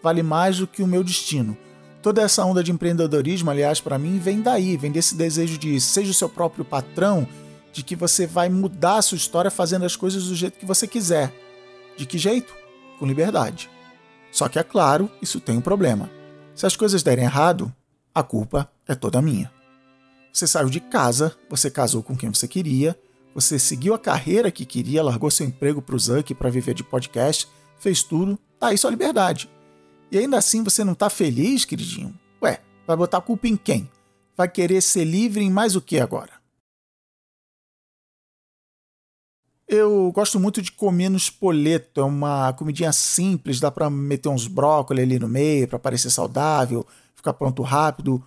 vale 0.01 0.23
mais 0.23 0.57
do 0.57 0.65
que 0.65 0.81
o 0.81 0.87
meu 0.87 1.03
destino. 1.03 1.55
Toda 2.03 2.21
essa 2.21 2.43
onda 2.43 2.61
de 2.61 2.69
empreendedorismo, 2.69 3.49
aliás, 3.49 3.79
para 3.79 3.97
mim, 3.97 4.19
vem 4.19 4.41
daí, 4.41 4.75
vem 4.75 4.91
desse 4.91 5.15
desejo 5.15 5.57
de 5.57 5.79
seja 5.79 6.11
o 6.11 6.13
seu 6.13 6.27
próprio 6.27 6.65
patrão, 6.65 7.25
de 7.71 7.81
que 7.81 7.95
você 7.95 8.27
vai 8.27 8.49
mudar 8.49 8.97
a 8.97 9.01
sua 9.01 9.15
história 9.15 9.49
fazendo 9.49 9.85
as 9.85 9.95
coisas 9.95 10.25
do 10.25 10.35
jeito 10.35 10.59
que 10.59 10.65
você 10.65 10.85
quiser. 10.85 11.33
De 11.95 12.05
que 12.05 12.17
jeito? 12.17 12.53
Com 12.99 13.05
liberdade. 13.05 13.69
Só 14.33 14.49
que 14.49 14.59
é 14.59 14.63
claro, 14.63 15.09
isso 15.21 15.39
tem 15.39 15.55
um 15.55 15.61
problema. 15.61 16.11
Se 16.53 16.65
as 16.65 16.75
coisas 16.75 17.03
derem 17.03 17.23
errado, 17.23 17.73
a 18.13 18.21
culpa 18.21 18.69
é 18.85 18.93
toda 18.93 19.21
minha. 19.21 19.49
Você 20.33 20.45
saiu 20.45 20.69
de 20.69 20.81
casa, 20.81 21.33
você 21.49 21.71
casou 21.71 22.03
com 22.03 22.17
quem 22.17 22.29
você 22.29 22.49
queria, 22.49 22.99
você 23.33 23.57
seguiu 23.57 23.93
a 23.93 23.99
carreira 23.99 24.51
que 24.51 24.65
queria, 24.65 25.01
largou 25.01 25.31
seu 25.31 25.47
emprego 25.47 25.81
para 25.81 25.95
o 25.95 25.99
Zuck 25.99 26.35
para 26.35 26.49
viver 26.49 26.73
de 26.73 26.83
podcast, 26.83 27.47
fez 27.79 28.03
tudo, 28.03 28.37
tá 28.59 28.67
aí 28.67 28.77
sua 28.77 28.91
liberdade. 28.91 29.49
E 30.13 30.17
ainda 30.19 30.37
assim 30.37 30.63
você 30.63 30.83
não 30.83 30.93
tá 30.93 31.09
feliz, 31.09 31.65
queridinho? 31.65 32.13
Ué, 32.39 32.61
vai 32.85 32.95
botar 32.95 33.17
a 33.17 33.21
culpa 33.21 33.47
em 33.47 33.57
quem? 33.57 33.89
Vai 34.37 34.47
querer 34.47 34.79
ser 34.79 35.03
livre 35.05 35.43
em 35.43 35.49
mais 35.49 35.75
o 35.75 35.81
que 35.81 35.99
agora? 35.99 36.33
Eu 39.67 40.11
gosto 40.11 40.39
muito 40.39 40.61
de 40.61 40.71
comer 40.71 41.09
no 41.09 41.17
espoleto. 41.17 41.99
É 41.99 42.03
uma 42.03 42.53
comidinha 42.53 42.93
simples, 42.93 43.59
dá 43.59 43.71
para 43.71 43.89
meter 43.89 44.29
uns 44.29 44.47
brócolis 44.47 45.03
ali 45.03 45.17
no 45.17 45.27
meio 45.27 45.67
para 45.67 45.79
parecer 45.79 46.11
saudável, 46.11 46.85
ficar 47.15 47.33
pronto 47.33 47.63
rápido. 47.63 48.23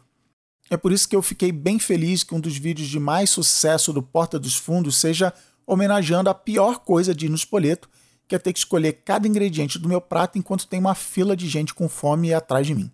É 0.68 0.76
por 0.76 0.90
isso 0.90 1.08
que 1.08 1.14
eu 1.14 1.22
fiquei 1.22 1.52
bem 1.52 1.78
feliz 1.78 2.24
que 2.24 2.34
um 2.34 2.40
dos 2.40 2.56
vídeos 2.56 2.88
de 2.88 2.98
mais 2.98 3.30
sucesso 3.30 3.92
do 3.92 4.02
Porta 4.02 4.40
dos 4.40 4.56
Fundos 4.56 4.96
seja 4.96 5.32
homenageando 5.64 6.28
a 6.30 6.34
pior 6.34 6.80
coisa 6.80 7.14
de 7.14 7.26
ir 7.26 7.28
no 7.28 7.36
espoleto, 7.36 7.88
que 8.28 8.34
é 8.34 8.38
ter 8.38 8.52
que 8.52 8.58
escolher 8.58 8.92
cada 9.04 9.26
ingrediente 9.26 9.78
do 9.78 9.88
meu 9.88 10.00
prato 10.00 10.38
enquanto 10.38 10.66
tem 10.66 10.80
uma 10.80 10.94
fila 10.94 11.36
de 11.36 11.48
gente 11.48 11.74
com 11.74 11.88
fome 11.88 12.34
atrás 12.34 12.66
de 12.66 12.74
mim. 12.74 12.90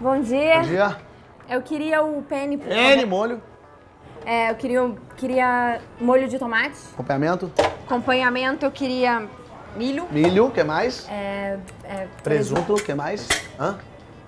Bom 0.00 0.20
dia. 0.20 0.60
Bom 0.60 0.68
dia. 0.68 0.96
Eu 1.48 1.62
queria 1.62 2.02
o 2.02 2.22
penne. 2.22 2.58
Penne, 2.58 3.04
molho. 3.04 3.40
É, 4.24 4.50
eu 4.50 4.56
queria, 4.56 4.94
queria 5.16 5.80
molho 6.00 6.28
de 6.28 6.38
tomate. 6.38 6.76
Acompanhamento. 6.94 7.52
Acompanhamento, 7.84 8.66
eu 8.66 8.72
queria 8.72 9.28
milho. 9.76 10.06
Milho, 10.10 10.46
o 10.46 10.50
que 10.50 10.64
mais? 10.64 11.06
É, 11.08 11.58
é, 11.84 12.08
presunto, 12.22 12.74
o 12.74 12.82
que 12.82 12.92
mais? 12.94 13.28
Hã? 13.58 13.78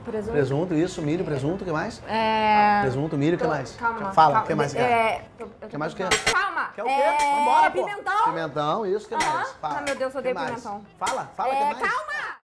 Presunto. 0.09 0.33
Presunto, 0.33 0.75
isso, 0.75 1.03
milho, 1.03 1.23
presunto, 1.25 1.63
o 1.63 1.67
que 1.67 1.73
mais? 1.73 2.03
É... 2.09 2.81
Presunto, 2.81 3.17
milho, 3.19 3.37
o 3.37 3.39
que 3.39 3.47
mais? 3.47 3.73
Calma. 3.73 4.13
Fala, 4.13 4.41
o 4.41 4.45
que 4.45 4.55
mais? 4.55 4.75
É... 4.75 5.23
O 5.39 5.69
que 5.69 5.77
mais 5.77 5.93
quer? 5.93 6.09
Calma. 6.25 6.71
Quer 6.75 6.83
o 6.83 6.87
quê? 6.87 6.93
É... 6.93 7.39
Vambora, 7.39 7.71
pô. 7.71 7.85
Pimentão. 7.85 8.25
Pimentão, 8.25 8.87
isso, 8.87 9.07
o 9.07 9.09
que 9.11 9.17
mais? 9.17 9.51
Fala. 9.61 9.79
Ah, 9.79 9.83
meu 9.83 9.97
Deus, 9.97 10.15
eu 10.15 10.19
O 10.19 10.21
odeio 10.21 10.35
pimentão. 10.35 10.83
Fala, 10.99 11.31
fala, 11.37 11.51
o 11.51 11.53
É... 11.53 11.59
que 11.59 11.81
mais? 11.81 11.93
Calma. 11.93 12.39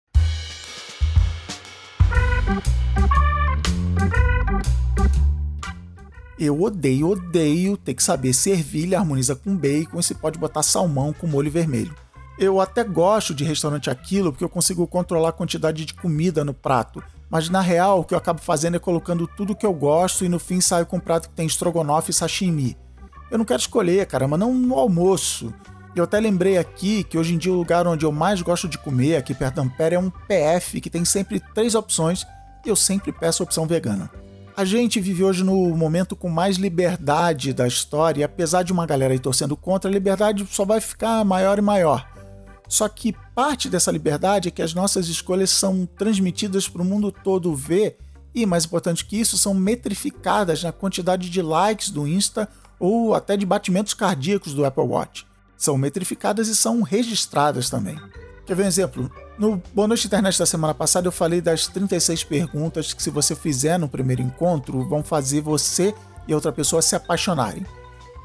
Eu 6.38 6.62
odeio, 6.62 7.10
odeio 7.12 7.78
ter 7.78 7.94
que 7.94 8.04
saber 8.04 8.34
se 8.34 8.52
ervilha 8.52 9.00
harmoniza 9.00 9.36
com 9.36 9.56
bacon 9.56 10.00
e 10.00 10.04
se 10.04 10.14
pode 10.14 10.38
botar 10.38 10.64
salmão 10.64 11.14
com 11.14 11.28
molho 11.28 11.50
vermelho. 11.50 11.96
Eu 12.38 12.60
até 12.60 12.84
gosto 12.84 13.34
de 13.34 13.44
restaurante 13.44 13.90
aquilo 13.90 14.32
porque 14.32 14.44
eu 14.44 14.50
consigo 14.50 14.86
controlar 14.88 15.30
a 15.30 15.34
quantidade 15.34 15.86
de 15.86 15.94
comida 15.94 16.44
no 16.44 16.54
prato, 16.54 17.02
mas 17.34 17.50
na 17.50 17.62
real 17.62 18.02
o 18.02 18.04
que 18.04 18.14
eu 18.14 18.18
acabo 18.20 18.40
fazendo 18.40 18.76
é 18.76 18.80
colocando 18.80 19.26
tudo 19.26 19.56
que 19.56 19.66
eu 19.66 19.74
gosto 19.74 20.24
e 20.24 20.30
no 20.30 20.38
fim 20.38 20.62
saio 20.62 20.86
com 20.86 20.98
um 20.98 21.00
prato 21.00 21.30
que 21.30 21.34
tem 21.34 21.48
estrogonofe 21.48 22.12
e 22.12 22.14
sashimi. 22.14 22.78
Eu 23.32 23.40
não 23.40 23.46
quero 23.46 23.60
escolher, 23.60 24.06
caramba, 24.06 24.38
não 24.38 24.54
no 24.54 24.76
almoço. 24.76 25.52
Eu 25.96 26.04
até 26.04 26.20
lembrei 26.20 26.60
aqui 26.60 27.04
que 27.04 27.18
hoje 27.18 27.34
em 27.34 27.40
dia 27.40 27.52
o 27.52 27.56
lugar 27.56 27.88
onde 27.88 28.06
eu 28.06 28.12
mais 28.12 28.40
gosto 28.44 28.68
de 28.68 28.78
comer, 28.78 29.16
aqui 29.16 29.34
perto 29.34 29.56
da 29.56 29.62
Ampere, 29.64 29.96
é 29.96 30.00
um 30.00 30.12
PF 30.12 30.80
que 30.80 30.92
tem 30.92 31.04
sempre 31.04 31.42
três 31.56 31.74
opções 31.74 32.24
e 32.64 32.70
eu 32.70 32.76
sempre 32.76 33.12
peço 33.12 33.42
a 33.42 33.46
opção 33.46 33.66
vegana. 33.66 34.12
A 34.56 34.64
gente 34.64 35.02
vive 35.02 35.24
hoje 35.24 35.44
no 35.44 35.76
momento 35.76 36.16
com 36.16 36.30
mais 36.30 36.58
liberdade 36.58 37.52
da 37.52 37.68
história 37.68 38.22
e 38.22 38.24
apesar 38.24 38.62
de 38.62 38.72
uma 38.72 38.86
galera 38.86 39.12
aí 39.12 39.18
torcendo 39.18 39.58
contra, 39.58 39.90
a 39.90 39.92
liberdade 39.92 40.46
só 40.52 40.66
vai 40.66 40.80
ficar 40.80 41.26
maior 41.26 41.58
e 41.58 41.64
maior. 41.64 42.13
Só 42.68 42.88
que 42.88 43.16
parte 43.36 43.70
dessa 43.70 43.92
liberdade 43.92 44.48
é 44.48 44.52
que 44.52 44.62
as 44.62 44.74
nossas 44.74 45.08
escolhas 45.08 45.50
são 45.50 45.88
transmitidas 45.98 46.68
para 46.68 46.82
o 46.82 46.86
mundo 46.86 47.12
todo 47.12 47.56
ver 47.56 47.98
e, 48.34 48.46
mais 48.46 48.66
importante 48.66 49.06
que 49.06 49.20
isso, 49.20 49.38
são 49.38 49.54
metrificadas 49.54 50.64
na 50.64 50.72
quantidade 50.72 51.30
de 51.30 51.42
likes 51.42 51.90
do 51.90 52.08
Insta 52.08 52.50
ou 52.80 53.14
até 53.14 53.38
de 53.38 53.46
batimentos 53.46 53.94
cardíacos 53.94 54.54
do 54.54 54.66
Apple 54.66 54.84
Watch. 54.84 55.26
São 55.56 55.78
metrificadas 55.78 56.48
e 56.48 56.56
são 56.56 56.82
registradas 56.82 57.70
também. 57.70 57.98
Quer 58.46 58.56
ver 58.56 58.64
um 58.64 58.68
exemplo? 58.68 59.12
No 59.38 59.62
Boa 59.74 59.88
Noite 59.88 60.08
Internet 60.08 60.38
da 60.38 60.46
semana 60.46 60.74
passada 60.74 61.08
eu 61.08 61.12
falei 61.12 61.40
das 61.40 61.68
36 61.68 62.24
perguntas 62.24 62.92
que, 62.94 63.02
se 63.02 63.10
você 63.10 63.36
fizer 63.36 63.78
no 63.78 63.88
primeiro 63.88 64.22
encontro, 64.22 64.88
vão 64.88 65.04
fazer 65.04 65.42
você 65.42 65.94
e 66.28 66.34
outra 66.34 66.52
pessoa 66.52 66.82
se 66.82 66.96
apaixonarem. 66.96 67.66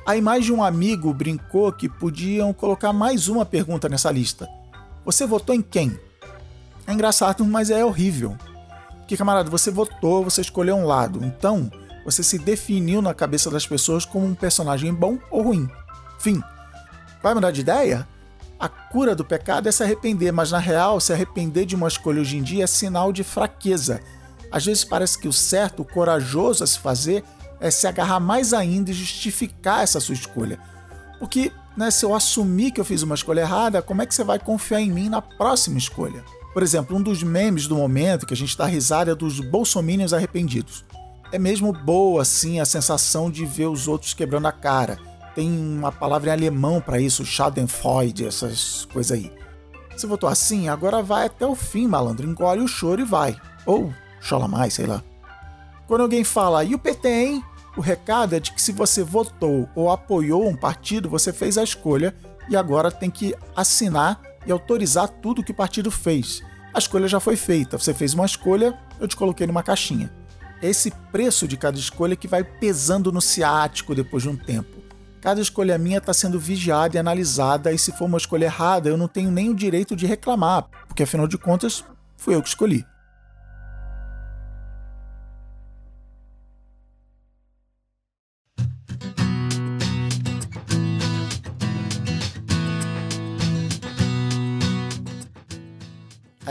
Aí 0.08 0.22
mais 0.22 0.46
de 0.46 0.54
um 0.54 0.64
amigo 0.64 1.12
brincou 1.12 1.70
que 1.70 1.86
podiam 1.86 2.50
colocar 2.54 2.94
mais 2.94 3.28
uma 3.28 3.44
pergunta 3.44 3.90
nessa 3.90 4.10
lista. 4.10 4.48
Você 5.04 5.26
votou 5.26 5.54
em 5.54 5.60
quem? 5.60 6.00
É 6.86 6.94
engraçado, 6.94 7.44
mas 7.44 7.68
é 7.68 7.84
horrível. 7.84 8.34
Porque, 9.00 9.18
camarada, 9.18 9.50
você 9.50 9.70
votou, 9.70 10.24
você 10.24 10.40
escolheu 10.40 10.76
um 10.76 10.86
lado. 10.86 11.22
Então, 11.22 11.70
você 12.06 12.22
se 12.22 12.38
definiu 12.38 13.02
na 13.02 13.12
cabeça 13.12 13.50
das 13.50 13.66
pessoas 13.66 14.06
como 14.06 14.24
um 14.24 14.34
personagem 14.34 14.94
bom 14.94 15.18
ou 15.30 15.42
ruim. 15.42 15.68
Fim. 16.18 16.42
Vai 17.22 17.34
mudar 17.34 17.50
de 17.50 17.60
ideia? 17.60 18.08
A 18.58 18.66
cura 18.66 19.14
do 19.14 19.26
pecado 19.26 19.68
é 19.68 19.72
se 19.72 19.82
arrepender, 19.82 20.32
mas 20.32 20.52
na 20.52 20.58
real, 20.58 21.00
se 21.00 21.12
arrepender 21.12 21.66
de 21.66 21.76
uma 21.76 21.86
escolha 21.86 22.22
hoje 22.22 22.38
em 22.38 22.42
dia 22.42 22.64
é 22.64 22.66
sinal 22.66 23.12
de 23.12 23.22
fraqueza. 23.22 24.00
Às 24.50 24.64
vezes 24.64 24.84
parece 24.84 25.18
que 25.18 25.28
o 25.28 25.32
certo, 25.34 25.82
o 25.82 25.84
corajoso 25.84 26.64
a 26.64 26.66
se 26.66 26.78
fazer, 26.78 27.22
é 27.60 27.70
se 27.70 27.86
agarrar 27.86 28.20
mais 28.20 28.52
ainda 28.52 28.90
e 28.90 28.94
justificar 28.94 29.82
essa 29.82 30.00
sua 30.00 30.14
escolha. 30.14 30.58
Porque 31.18 31.52
né, 31.76 31.90
se 31.90 32.04
eu 32.04 32.14
assumir 32.14 32.72
que 32.72 32.80
eu 32.80 32.84
fiz 32.84 33.02
uma 33.02 33.14
escolha 33.14 33.40
errada, 33.40 33.82
como 33.82 34.02
é 34.02 34.06
que 34.06 34.14
você 34.14 34.24
vai 34.24 34.38
confiar 34.38 34.80
em 34.80 34.90
mim 34.90 35.08
na 35.08 35.22
próxima 35.22 35.78
escolha? 35.78 36.24
Por 36.52 36.62
exemplo, 36.62 36.96
um 36.96 37.02
dos 37.02 37.22
memes 37.22 37.66
do 37.66 37.76
momento 37.76 38.26
que 38.26 38.34
a 38.34 38.36
gente 38.36 38.56
dá 38.56 38.66
risada 38.66 39.12
é 39.12 39.14
dos 39.14 39.40
bolsominions 39.40 40.12
arrependidos. 40.12 40.84
É 41.30 41.38
mesmo 41.38 41.72
boa, 41.72 42.22
assim, 42.22 42.58
a 42.58 42.64
sensação 42.64 43.30
de 43.30 43.44
ver 43.44 43.66
os 43.66 43.86
outros 43.86 44.14
quebrando 44.14 44.46
a 44.46 44.52
cara 44.52 44.98
tem 45.38 45.48
uma 45.56 45.92
palavra 45.92 46.30
em 46.30 46.32
alemão 46.32 46.80
para 46.80 46.98
isso, 46.98 47.24
Schadenfreude, 47.24 48.26
essas 48.26 48.86
coisas 48.86 49.12
aí. 49.16 49.32
Você 49.96 50.04
votou 50.04 50.28
assim, 50.28 50.68
agora 50.68 51.00
vai 51.00 51.26
até 51.26 51.46
o 51.46 51.54
fim, 51.54 51.86
malandro, 51.86 52.28
engole 52.28 52.60
o 52.60 52.66
choro 52.66 53.02
e 53.02 53.04
vai. 53.04 53.36
Ou 53.64 53.94
chola 54.20 54.48
mais, 54.48 54.74
sei 54.74 54.86
lá. 54.86 55.00
Quando 55.86 56.00
alguém 56.00 56.24
fala, 56.24 56.64
e 56.64 56.74
o 56.74 56.78
PT, 56.78 57.08
hein? 57.08 57.44
O 57.78 57.80
recado 57.80 58.34
é 58.34 58.40
de 58.40 58.50
que 58.50 58.60
se 58.60 58.72
você 58.72 59.04
votou 59.04 59.68
ou 59.72 59.88
apoiou 59.88 60.48
um 60.48 60.56
partido, 60.56 61.08
você 61.08 61.32
fez 61.32 61.56
a 61.56 61.62
escolha 61.62 62.12
e 62.48 62.56
agora 62.56 62.90
tem 62.90 63.08
que 63.08 63.36
assinar 63.54 64.20
e 64.44 64.50
autorizar 64.50 65.06
tudo 65.06 65.44
que 65.44 65.52
o 65.52 65.54
partido 65.54 65.88
fez. 65.88 66.42
A 66.74 66.78
escolha 66.80 67.06
já 67.06 67.20
foi 67.20 67.36
feita, 67.36 67.78
você 67.78 67.94
fez 67.94 68.14
uma 68.14 68.26
escolha, 68.26 68.76
eu 68.98 69.06
te 69.06 69.14
coloquei 69.14 69.46
numa 69.46 69.62
caixinha. 69.62 70.12
Esse 70.60 70.90
preço 71.12 71.46
de 71.46 71.56
cada 71.56 71.78
escolha 71.78 72.16
que 72.16 72.26
vai 72.26 72.42
pesando 72.42 73.12
no 73.12 73.20
ciático 73.20 73.94
depois 73.94 74.24
de 74.24 74.28
um 74.28 74.36
tempo. 74.36 74.82
Cada 75.20 75.40
escolha 75.40 75.78
minha 75.78 75.98
está 75.98 76.12
sendo 76.12 76.40
vigiada 76.40 76.96
e 76.96 76.98
analisada, 76.98 77.72
e 77.72 77.78
se 77.78 77.92
for 77.92 78.06
uma 78.06 78.18
escolha 78.18 78.46
errada, 78.46 78.88
eu 78.88 78.96
não 78.96 79.06
tenho 79.06 79.30
nem 79.30 79.50
o 79.50 79.54
direito 79.54 79.94
de 79.94 80.04
reclamar, 80.04 80.66
porque 80.88 81.04
afinal 81.04 81.28
de 81.28 81.38
contas, 81.38 81.84
fui 82.16 82.34
eu 82.34 82.42
que 82.42 82.48
escolhi. 82.48 82.84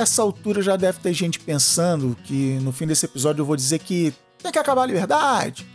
Essa 0.08 0.22
altura 0.22 0.62
já 0.62 0.78
deve 0.78 1.00
ter 1.00 1.14
gente 1.14 1.38
pensando 1.38 2.16
que 2.24 2.58
no 2.62 2.72
fim 2.72 2.88
desse 2.88 3.06
episódio 3.06 3.42
eu 3.42 3.46
vou 3.46 3.58
dizer 3.58 3.80
que 3.80 4.14
tem 4.42 4.54
que 4.54 4.58
acabar 4.58 4.84
a 4.84 4.86
liberdade. 4.86 5.68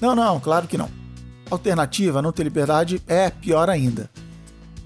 Não, 0.00 0.14
não, 0.14 0.40
claro 0.40 0.66
que 0.66 0.78
não 0.78 0.88
alternativa, 1.50 2.22
não 2.22 2.32
ter 2.32 2.44
liberdade, 2.44 3.02
é 3.06 3.30
pior 3.30 3.68
ainda. 3.68 4.10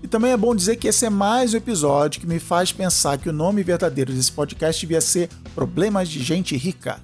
E 0.02 0.08
também 0.08 0.32
é 0.32 0.36
bom 0.36 0.54
dizer 0.54 0.76
que 0.76 0.88
esse 0.88 1.06
é 1.06 1.10
mais 1.10 1.54
um 1.54 1.56
episódio 1.56 2.20
que 2.20 2.26
me 2.26 2.38
faz 2.38 2.72
pensar 2.72 3.18
que 3.18 3.28
o 3.28 3.32
nome 3.32 3.62
verdadeiro 3.62 4.12
desse 4.12 4.30
podcast 4.30 4.80
devia 4.80 5.00
ser 5.00 5.28
Problemas 5.54 6.08
de 6.08 6.22
Gente 6.22 6.56
Rica. 6.56 7.00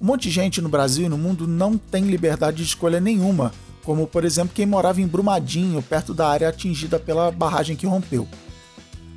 Um 0.00 0.06
monte 0.06 0.22
de 0.22 0.30
gente 0.30 0.62
no 0.62 0.68
Brasil 0.70 1.04
e 1.04 1.08
no 1.10 1.18
mundo 1.18 1.46
não 1.46 1.76
tem 1.76 2.04
liberdade 2.04 2.56
de 2.56 2.62
escolha 2.62 2.98
nenhuma, 2.98 3.52
como 3.84 4.06
por 4.06 4.24
exemplo 4.24 4.52
quem 4.54 4.64
morava 4.64 5.00
em 5.00 5.06
Brumadinho, 5.06 5.82
perto 5.82 6.14
da 6.14 6.26
área 6.26 6.48
atingida 6.48 6.98
pela 6.98 7.30
barragem 7.30 7.76
que 7.76 7.86
rompeu. 7.86 8.26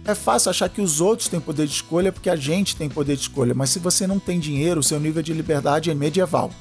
É 0.06 0.14
fácil 0.14 0.50
achar 0.50 0.68
que 0.68 0.82
os 0.82 1.00
outros 1.00 1.30
têm 1.30 1.40
poder 1.40 1.66
de 1.66 1.74
escolha 1.74 2.12
porque 2.12 2.30
a 2.30 2.36
gente 2.36 2.76
tem 2.76 2.90
poder 2.90 3.16
de 3.16 3.22
escolha, 3.22 3.54
mas 3.54 3.70
se 3.70 3.80
você 3.80 4.06
não 4.06 4.20
tem 4.20 4.38
dinheiro, 4.38 4.84
seu 4.84 5.00
nível 5.00 5.24
de 5.24 5.32
liberdade 5.32 5.90
é 5.90 5.94
medieval. 5.94 6.52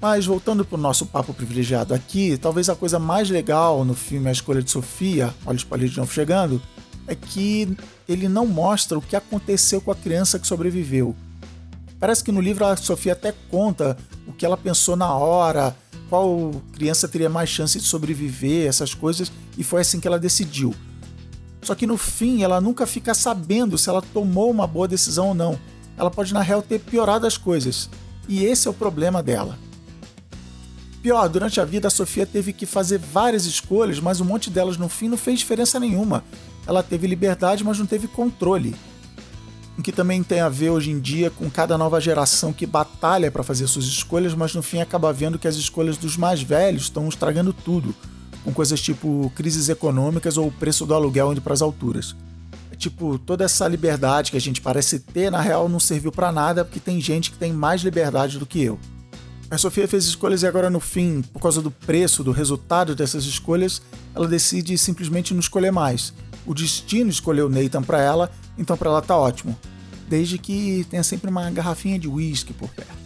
Mas 0.00 0.24
voltando 0.24 0.64
para 0.64 0.78
o 0.78 0.80
nosso 0.80 1.04
papo 1.04 1.34
privilegiado 1.34 1.92
aqui, 1.92 2.38
talvez 2.38 2.70
a 2.70 2.74
coisa 2.74 2.98
mais 2.98 3.28
legal 3.28 3.84
no 3.84 3.92
filme 3.92 4.30
A 4.30 4.32
Escolha 4.32 4.62
de 4.62 4.70
Sofia, 4.70 5.34
olha 5.44 5.56
o 5.56 5.58
spoiler 5.58 5.90
de 5.90 5.98
novo 5.98 6.10
chegando, 6.10 6.60
é 7.06 7.14
que 7.14 7.76
ele 8.08 8.28
não 8.28 8.46
mostra 8.46 8.96
o 8.96 9.02
que 9.02 9.14
aconteceu 9.14 9.82
com 9.82 9.90
a 9.90 9.94
criança 9.94 10.38
que 10.38 10.46
sobreviveu. 10.46 11.14
Parece 11.98 12.24
que 12.24 12.32
no 12.32 12.40
livro 12.40 12.64
a 12.64 12.74
Sofia 12.78 13.12
até 13.12 13.34
conta 13.50 13.94
o 14.26 14.32
que 14.32 14.46
ela 14.46 14.56
pensou 14.56 14.96
na 14.96 15.12
hora, 15.14 15.76
qual 16.08 16.50
criança 16.72 17.06
teria 17.06 17.28
mais 17.28 17.50
chance 17.50 17.78
de 17.78 17.84
sobreviver, 17.84 18.66
essas 18.66 18.94
coisas, 18.94 19.30
e 19.58 19.62
foi 19.62 19.82
assim 19.82 20.00
que 20.00 20.08
ela 20.08 20.18
decidiu. 20.18 20.74
Só 21.62 21.74
que 21.74 21.86
no 21.86 21.96
fim 21.96 22.42
ela 22.42 22.60
nunca 22.60 22.86
fica 22.86 23.14
sabendo 23.14 23.76
se 23.76 23.88
ela 23.88 24.02
tomou 24.02 24.50
uma 24.50 24.66
boa 24.66 24.88
decisão 24.88 25.28
ou 25.28 25.34
não. 25.34 25.58
Ela 25.96 26.10
pode 26.10 26.32
na 26.32 26.40
real 26.40 26.62
ter 26.62 26.80
piorado 26.80 27.26
as 27.26 27.36
coisas. 27.36 27.90
E 28.28 28.44
esse 28.44 28.66
é 28.66 28.70
o 28.70 28.74
problema 28.74 29.22
dela. 29.22 29.58
Pior, 31.02 31.28
durante 31.28 31.60
a 31.60 31.64
vida 31.64 31.88
a 31.88 31.90
Sofia 31.90 32.26
teve 32.26 32.52
que 32.52 32.66
fazer 32.66 32.98
várias 32.98 33.46
escolhas, 33.46 33.98
mas 33.98 34.20
um 34.20 34.24
monte 34.24 34.50
delas 34.50 34.76
no 34.76 34.88
fim 34.88 35.08
não 35.08 35.16
fez 35.16 35.38
diferença 35.38 35.80
nenhuma. 35.80 36.22
Ela 36.66 36.82
teve 36.82 37.06
liberdade, 37.06 37.64
mas 37.64 37.78
não 37.78 37.86
teve 37.86 38.06
controle. 38.06 38.74
O 39.78 39.82
que 39.82 39.92
também 39.92 40.22
tem 40.22 40.40
a 40.40 40.48
ver 40.48 40.68
hoje 40.68 40.90
em 40.90 41.00
dia 41.00 41.30
com 41.30 41.50
cada 41.50 41.78
nova 41.78 41.98
geração 42.02 42.52
que 42.52 42.66
batalha 42.66 43.30
para 43.30 43.42
fazer 43.42 43.66
suas 43.66 43.86
escolhas, 43.86 44.34
mas 44.34 44.54
no 44.54 44.62
fim 44.62 44.78
acaba 44.80 45.10
vendo 45.10 45.38
que 45.38 45.48
as 45.48 45.56
escolhas 45.56 45.96
dos 45.96 46.18
mais 46.18 46.42
velhos 46.42 46.82
estão 46.82 47.08
estragando 47.08 47.52
tudo, 47.52 47.94
com 48.44 48.52
coisas 48.52 48.80
tipo 48.80 49.30
crises 49.34 49.68
econômicas 49.68 50.36
ou 50.36 50.48
o 50.48 50.52
preço 50.52 50.86
do 50.86 50.94
aluguel 50.94 51.32
indo 51.32 51.42
para 51.42 51.52
as 51.52 51.62
alturas. 51.62 52.14
É 52.72 52.76
tipo, 52.76 53.18
toda 53.18 53.44
essa 53.44 53.66
liberdade 53.68 54.30
que 54.30 54.36
a 54.36 54.40
gente 54.40 54.60
parece 54.60 55.00
ter, 55.00 55.30
na 55.30 55.40
real 55.40 55.68
não 55.68 55.80
serviu 55.80 56.12
para 56.12 56.32
nada, 56.32 56.64
porque 56.64 56.80
tem 56.80 57.00
gente 57.00 57.30
que 57.30 57.38
tem 57.38 57.52
mais 57.52 57.82
liberdade 57.82 58.38
do 58.38 58.46
que 58.46 58.62
eu. 58.62 58.78
A 59.50 59.58
Sofia 59.58 59.88
fez 59.88 60.04
escolhas 60.04 60.42
e 60.42 60.46
agora 60.46 60.70
no 60.70 60.78
fim, 60.78 61.22
por 61.22 61.42
causa 61.42 61.60
do 61.60 61.72
preço, 61.72 62.22
do 62.22 62.30
resultado 62.30 62.94
dessas 62.94 63.24
escolhas, 63.24 63.82
ela 64.14 64.28
decide 64.28 64.78
simplesmente 64.78 65.34
não 65.34 65.40
escolher 65.40 65.72
mais. 65.72 66.14
O 66.46 66.54
destino 66.54 67.10
escolheu 67.10 67.48
Nathan 67.48 67.82
para 67.82 68.00
ela, 68.00 68.30
então 68.56 68.76
para 68.76 68.90
ela 68.90 69.02
tá 69.02 69.16
ótimo. 69.16 69.58
Desde 70.08 70.38
que 70.38 70.86
tenha 70.88 71.02
sempre 71.02 71.28
uma 71.28 71.50
garrafinha 71.50 71.98
de 71.98 72.06
whisky 72.06 72.52
por 72.52 72.68
perto. 72.68 72.99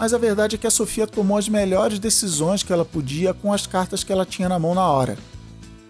Mas 0.00 0.14
a 0.14 0.18
verdade 0.18 0.56
é 0.56 0.58
que 0.58 0.66
a 0.66 0.70
Sofia 0.70 1.06
tomou 1.06 1.36
as 1.36 1.46
melhores 1.46 1.98
decisões 1.98 2.62
que 2.62 2.72
ela 2.72 2.86
podia 2.86 3.34
com 3.34 3.52
as 3.52 3.66
cartas 3.66 4.02
que 4.02 4.10
ela 4.10 4.24
tinha 4.24 4.48
na 4.48 4.58
mão 4.58 4.74
na 4.74 4.86
hora. 4.88 5.18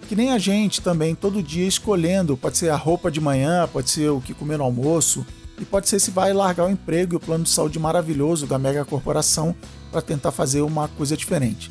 Que 0.08 0.16
nem 0.16 0.32
a 0.32 0.38
gente 0.38 0.80
também, 0.80 1.14
todo 1.14 1.40
dia 1.40 1.64
escolhendo, 1.64 2.36
pode 2.36 2.58
ser 2.58 2.70
a 2.70 2.76
roupa 2.76 3.08
de 3.08 3.20
manhã, 3.20 3.68
pode 3.72 3.88
ser 3.88 4.10
o 4.10 4.20
que 4.20 4.34
comer 4.34 4.58
no 4.58 4.64
almoço, 4.64 5.24
e 5.60 5.64
pode 5.64 5.88
ser 5.88 6.00
se 6.00 6.10
vai 6.10 6.32
largar 6.32 6.66
o 6.66 6.70
emprego 6.70 7.14
e 7.14 7.16
o 7.18 7.20
plano 7.20 7.44
de 7.44 7.50
saúde 7.50 7.78
maravilhoso 7.78 8.48
da 8.48 8.58
mega 8.58 8.84
corporação 8.84 9.54
para 9.92 10.02
tentar 10.02 10.32
fazer 10.32 10.62
uma 10.62 10.88
coisa 10.88 11.16
diferente. 11.16 11.70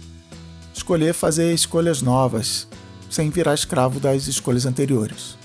Escolher 0.74 1.14
fazer 1.14 1.54
escolhas 1.54 2.02
novas, 2.02 2.70
sem 3.10 3.30
virar 3.30 3.54
escravo 3.54 4.00
das 4.00 4.28
escolhas 4.28 4.66
anteriores. 4.66 5.38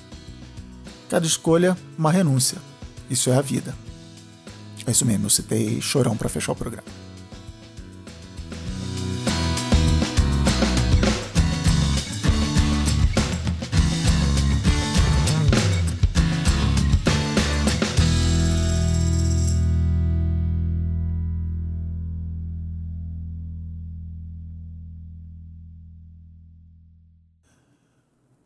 Cada 1.08 1.26
escolha, 1.26 1.76
uma 1.98 2.12
renúncia. 2.12 2.58
Isso 3.10 3.30
é 3.30 3.36
a 3.36 3.40
vida. 3.40 3.74
É 4.86 4.90
isso 4.90 5.06
mesmo, 5.06 5.26
eu 5.26 5.30
citei 5.30 5.80
Chorão 5.80 6.16
para 6.16 6.28
fechar 6.28 6.52
o 6.52 6.56
programa. 6.56 6.86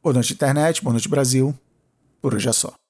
Boa 0.08 0.14
noite, 0.14 0.32
internet. 0.32 0.82
Boa 0.82 0.92
noite, 0.92 1.06
Brasil. 1.06 1.54
Por 2.22 2.34
hoje 2.34 2.48
é 2.48 2.52
só. 2.52 2.87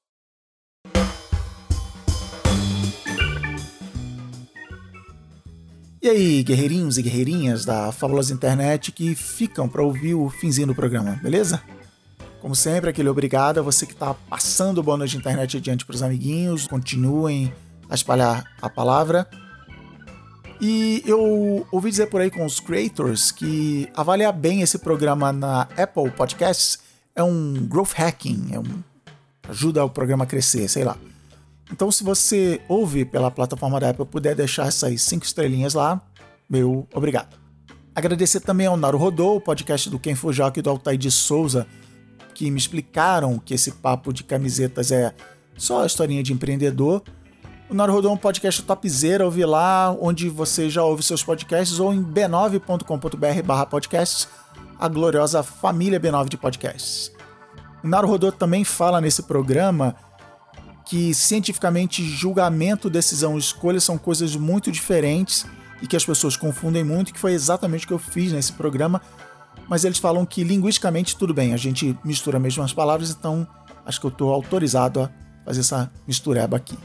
E 6.01 6.09
aí, 6.09 6.43
guerreirinhos 6.45 6.97
e 6.97 7.03
guerreirinhas 7.03 7.65
da 7.65 7.91
Fabulosa 7.91 8.33
Internet 8.33 8.93
que 8.93 9.17
ficam 9.17 9.69
para 9.69 9.83
ouvir 9.83 10.15
o 10.15 10.31
finzinho 10.31 10.69
do 10.69 10.75
programa, 10.75 11.19
beleza? 11.21 11.61
Como 12.41 12.55
sempre, 12.55 12.91
aquele 12.91 13.09
obrigado 13.09 13.59
a 13.59 13.63
você 13.63 13.85
que 13.85 13.95
está 13.95 14.15
passando 14.15 14.79
o 14.79 14.83
bônus 14.83 15.11
de 15.11 15.17
internet 15.17 15.57
adiante 15.57 15.85
para 15.85 15.97
os 15.97 16.03
amiguinhos. 16.03 16.69
Continuem 16.69 17.53
a 17.91 17.97
espalhar 17.97 18.45
a 18.63 18.71
palavra. 18.71 19.29
E 20.61 21.03
eu 21.05 21.67
ouvi 21.73 21.91
dizer 21.91 22.07
por 22.07 22.21
aí 22.21 22.31
com 22.31 22.45
os 22.45 22.61
creators 22.61 23.33
que 23.33 23.89
avaliar 23.93 24.33
bem 24.33 24.63
esse 24.63 24.79
programa 24.79 25.33
na 25.33 25.63
Apple 25.77 26.11
Podcasts 26.13 26.79
é 27.15 27.25
um 27.25 27.67
growth 27.67 27.95
hacking, 27.95 28.51
é 28.53 28.59
um 28.61 28.85
ajuda 29.49 29.85
o 29.85 29.91
programa 29.91 30.23
a 30.23 30.27
crescer, 30.27 30.69
sei 30.69 30.85
lá. 30.85 30.97
Então, 31.73 31.91
se 31.91 32.03
você 32.03 32.61
ouve 32.69 33.05
pela 33.05 33.31
plataforma 33.31 33.79
da 33.79 33.91
Apple 33.91 34.07
puder 34.07 34.35
deixar 34.35 34.67
essas 34.67 35.03
cinco 35.03 35.25
estrelinhas 35.25 35.75
lá, 35.75 36.01
meu 36.49 36.87
obrigado. 36.95 37.37
Agradecer 37.95 38.41
também 38.41 38.67
ao 38.67 38.77
Naru 38.77 38.97
Rodô, 38.97 39.37
o 39.37 39.41
podcast 39.41 39.91
do 39.91 39.99
Ken 39.99 40.15
Fujaki 40.15 40.61
e 40.61 40.63
do 40.63 40.71
Altair 40.71 40.97
de 40.97 41.11
Souza, 41.11 41.67
que 42.35 42.51
me 42.51 42.57
explicaram 42.57 43.39
que 43.39 43.55
esse 43.55 43.73
papo 43.73 44.13
de 44.13 44.23
camisetas 44.23 44.93
é 44.93 45.13
só 45.57 45.83
a 45.83 45.87
historinha 45.87 46.23
de 46.23 46.33
empreendedor. 46.33 47.03
O 47.69 47.75
Naruhodô 47.75 48.09
é 48.09 48.13
um 48.13 48.17
podcast 48.17 48.63
topzera, 48.63 49.25
ouvi 49.25 49.45
lá, 49.45 49.95
onde 50.01 50.31
você 50.31 50.71
já 50.71 50.83
ouve 50.83 51.03
seus 51.03 51.23
podcasts, 51.23 51.79
ou 51.81 51.93
em 51.93 52.03
b9.com.br 52.03 53.43
barra 53.45 53.67
podcasts, 53.67 54.29
a 54.79 54.89
gloriosa 54.89 55.43
família 55.43 56.01
B9 56.01 56.29
de 56.29 56.37
podcasts. 56.39 57.13
O 57.83 57.89
Naruhodô 57.89 58.33
também 58.33 58.65
fala 58.65 59.01
nesse 59.01 59.25
programa 59.25 59.95
que 60.89 61.13
cientificamente 61.13 62.03
julgamento, 62.03 62.89
decisão 62.89 63.37
e 63.37 63.39
escolha 63.39 63.79
são 63.79 63.99
coisas 63.99 64.35
muito 64.35 64.73
diferentes 64.73 65.45
e 65.83 65.87
que 65.87 65.95
as 65.95 66.05
pessoas 66.05 66.35
confundem 66.35 66.83
muito, 66.83 67.13
que 67.13 67.21
foi 67.21 67.35
exatamente 67.35 67.85
o 67.85 67.89
que 67.89 67.93
eu 67.93 67.99
fiz 67.99 68.33
nesse 68.33 68.55
programa, 68.55 69.03
mas 69.69 69.85
eles 69.85 69.99
falam 69.99 70.25
que 70.25 70.43
linguisticamente 70.43 71.15
tudo 71.15 71.35
bem, 71.35 71.53
a 71.53 71.59
gente 71.59 71.97
mistura 72.03 72.39
mesmo 72.39 72.63
as 72.63 72.73
palavras, 72.73 73.11
então 73.11 73.47
acho 73.85 74.01
que 74.01 74.07
eu 74.07 74.11
estou 74.11 74.33
autorizado 74.33 75.03
a 75.03 75.11
fazer 75.45 75.61
essa 75.61 75.93
mistureba 76.07 76.57
aqui. 76.57 76.77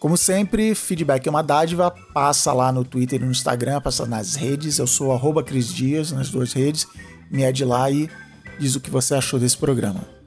Como 0.00 0.16
sempre, 0.16 0.74
feedback 0.74 1.28
é 1.28 1.30
uma 1.30 1.42
dádiva, 1.42 1.94
passa 2.12 2.52
lá 2.52 2.72
no 2.72 2.84
Twitter 2.84 3.20
e 3.20 3.24
no 3.24 3.30
Instagram, 3.30 3.80
passa 3.80 4.04
nas 4.04 4.34
redes, 4.34 4.80
eu 4.80 4.86
sou 4.86 5.12
arroba 5.12 5.44
Cris 5.44 5.72
Dias 5.72 6.10
nas 6.10 6.28
duas 6.28 6.52
redes, 6.52 6.88
me 7.30 7.44
é 7.44 7.52
de 7.52 7.64
lá 7.64 7.88
e 7.88 8.10
diz 8.58 8.74
o 8.74 8.80
que 8.80 8.90
você 8.90 9.14
achou 9.14 9.38
desse 9.38 9.56
programa. 9.56 10.19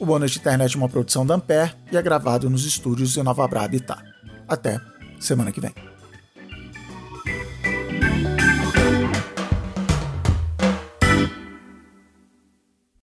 O 0.00 0.06
Bônus 0.06 0.30
de 0.30 0.38
Internet 0.38 0.74
é 0.74 0.78
uma 0.78 0.88
produção 0.88 1.26
da 1.26 1.34
Ampere 1.34 1.74
e 1.92 1.96
é 1.96 2.00
gravado 2.00 2.48
nos 2.48 2.64
estúdios 2.64 3.12
de 3.12 3.22
Nova 3.22 3.44
Habitat. 3.44 4.02
Até 4.48 4.80
semana 5.20 5.52
que 5.52 5.60
vem. 5.60 5.89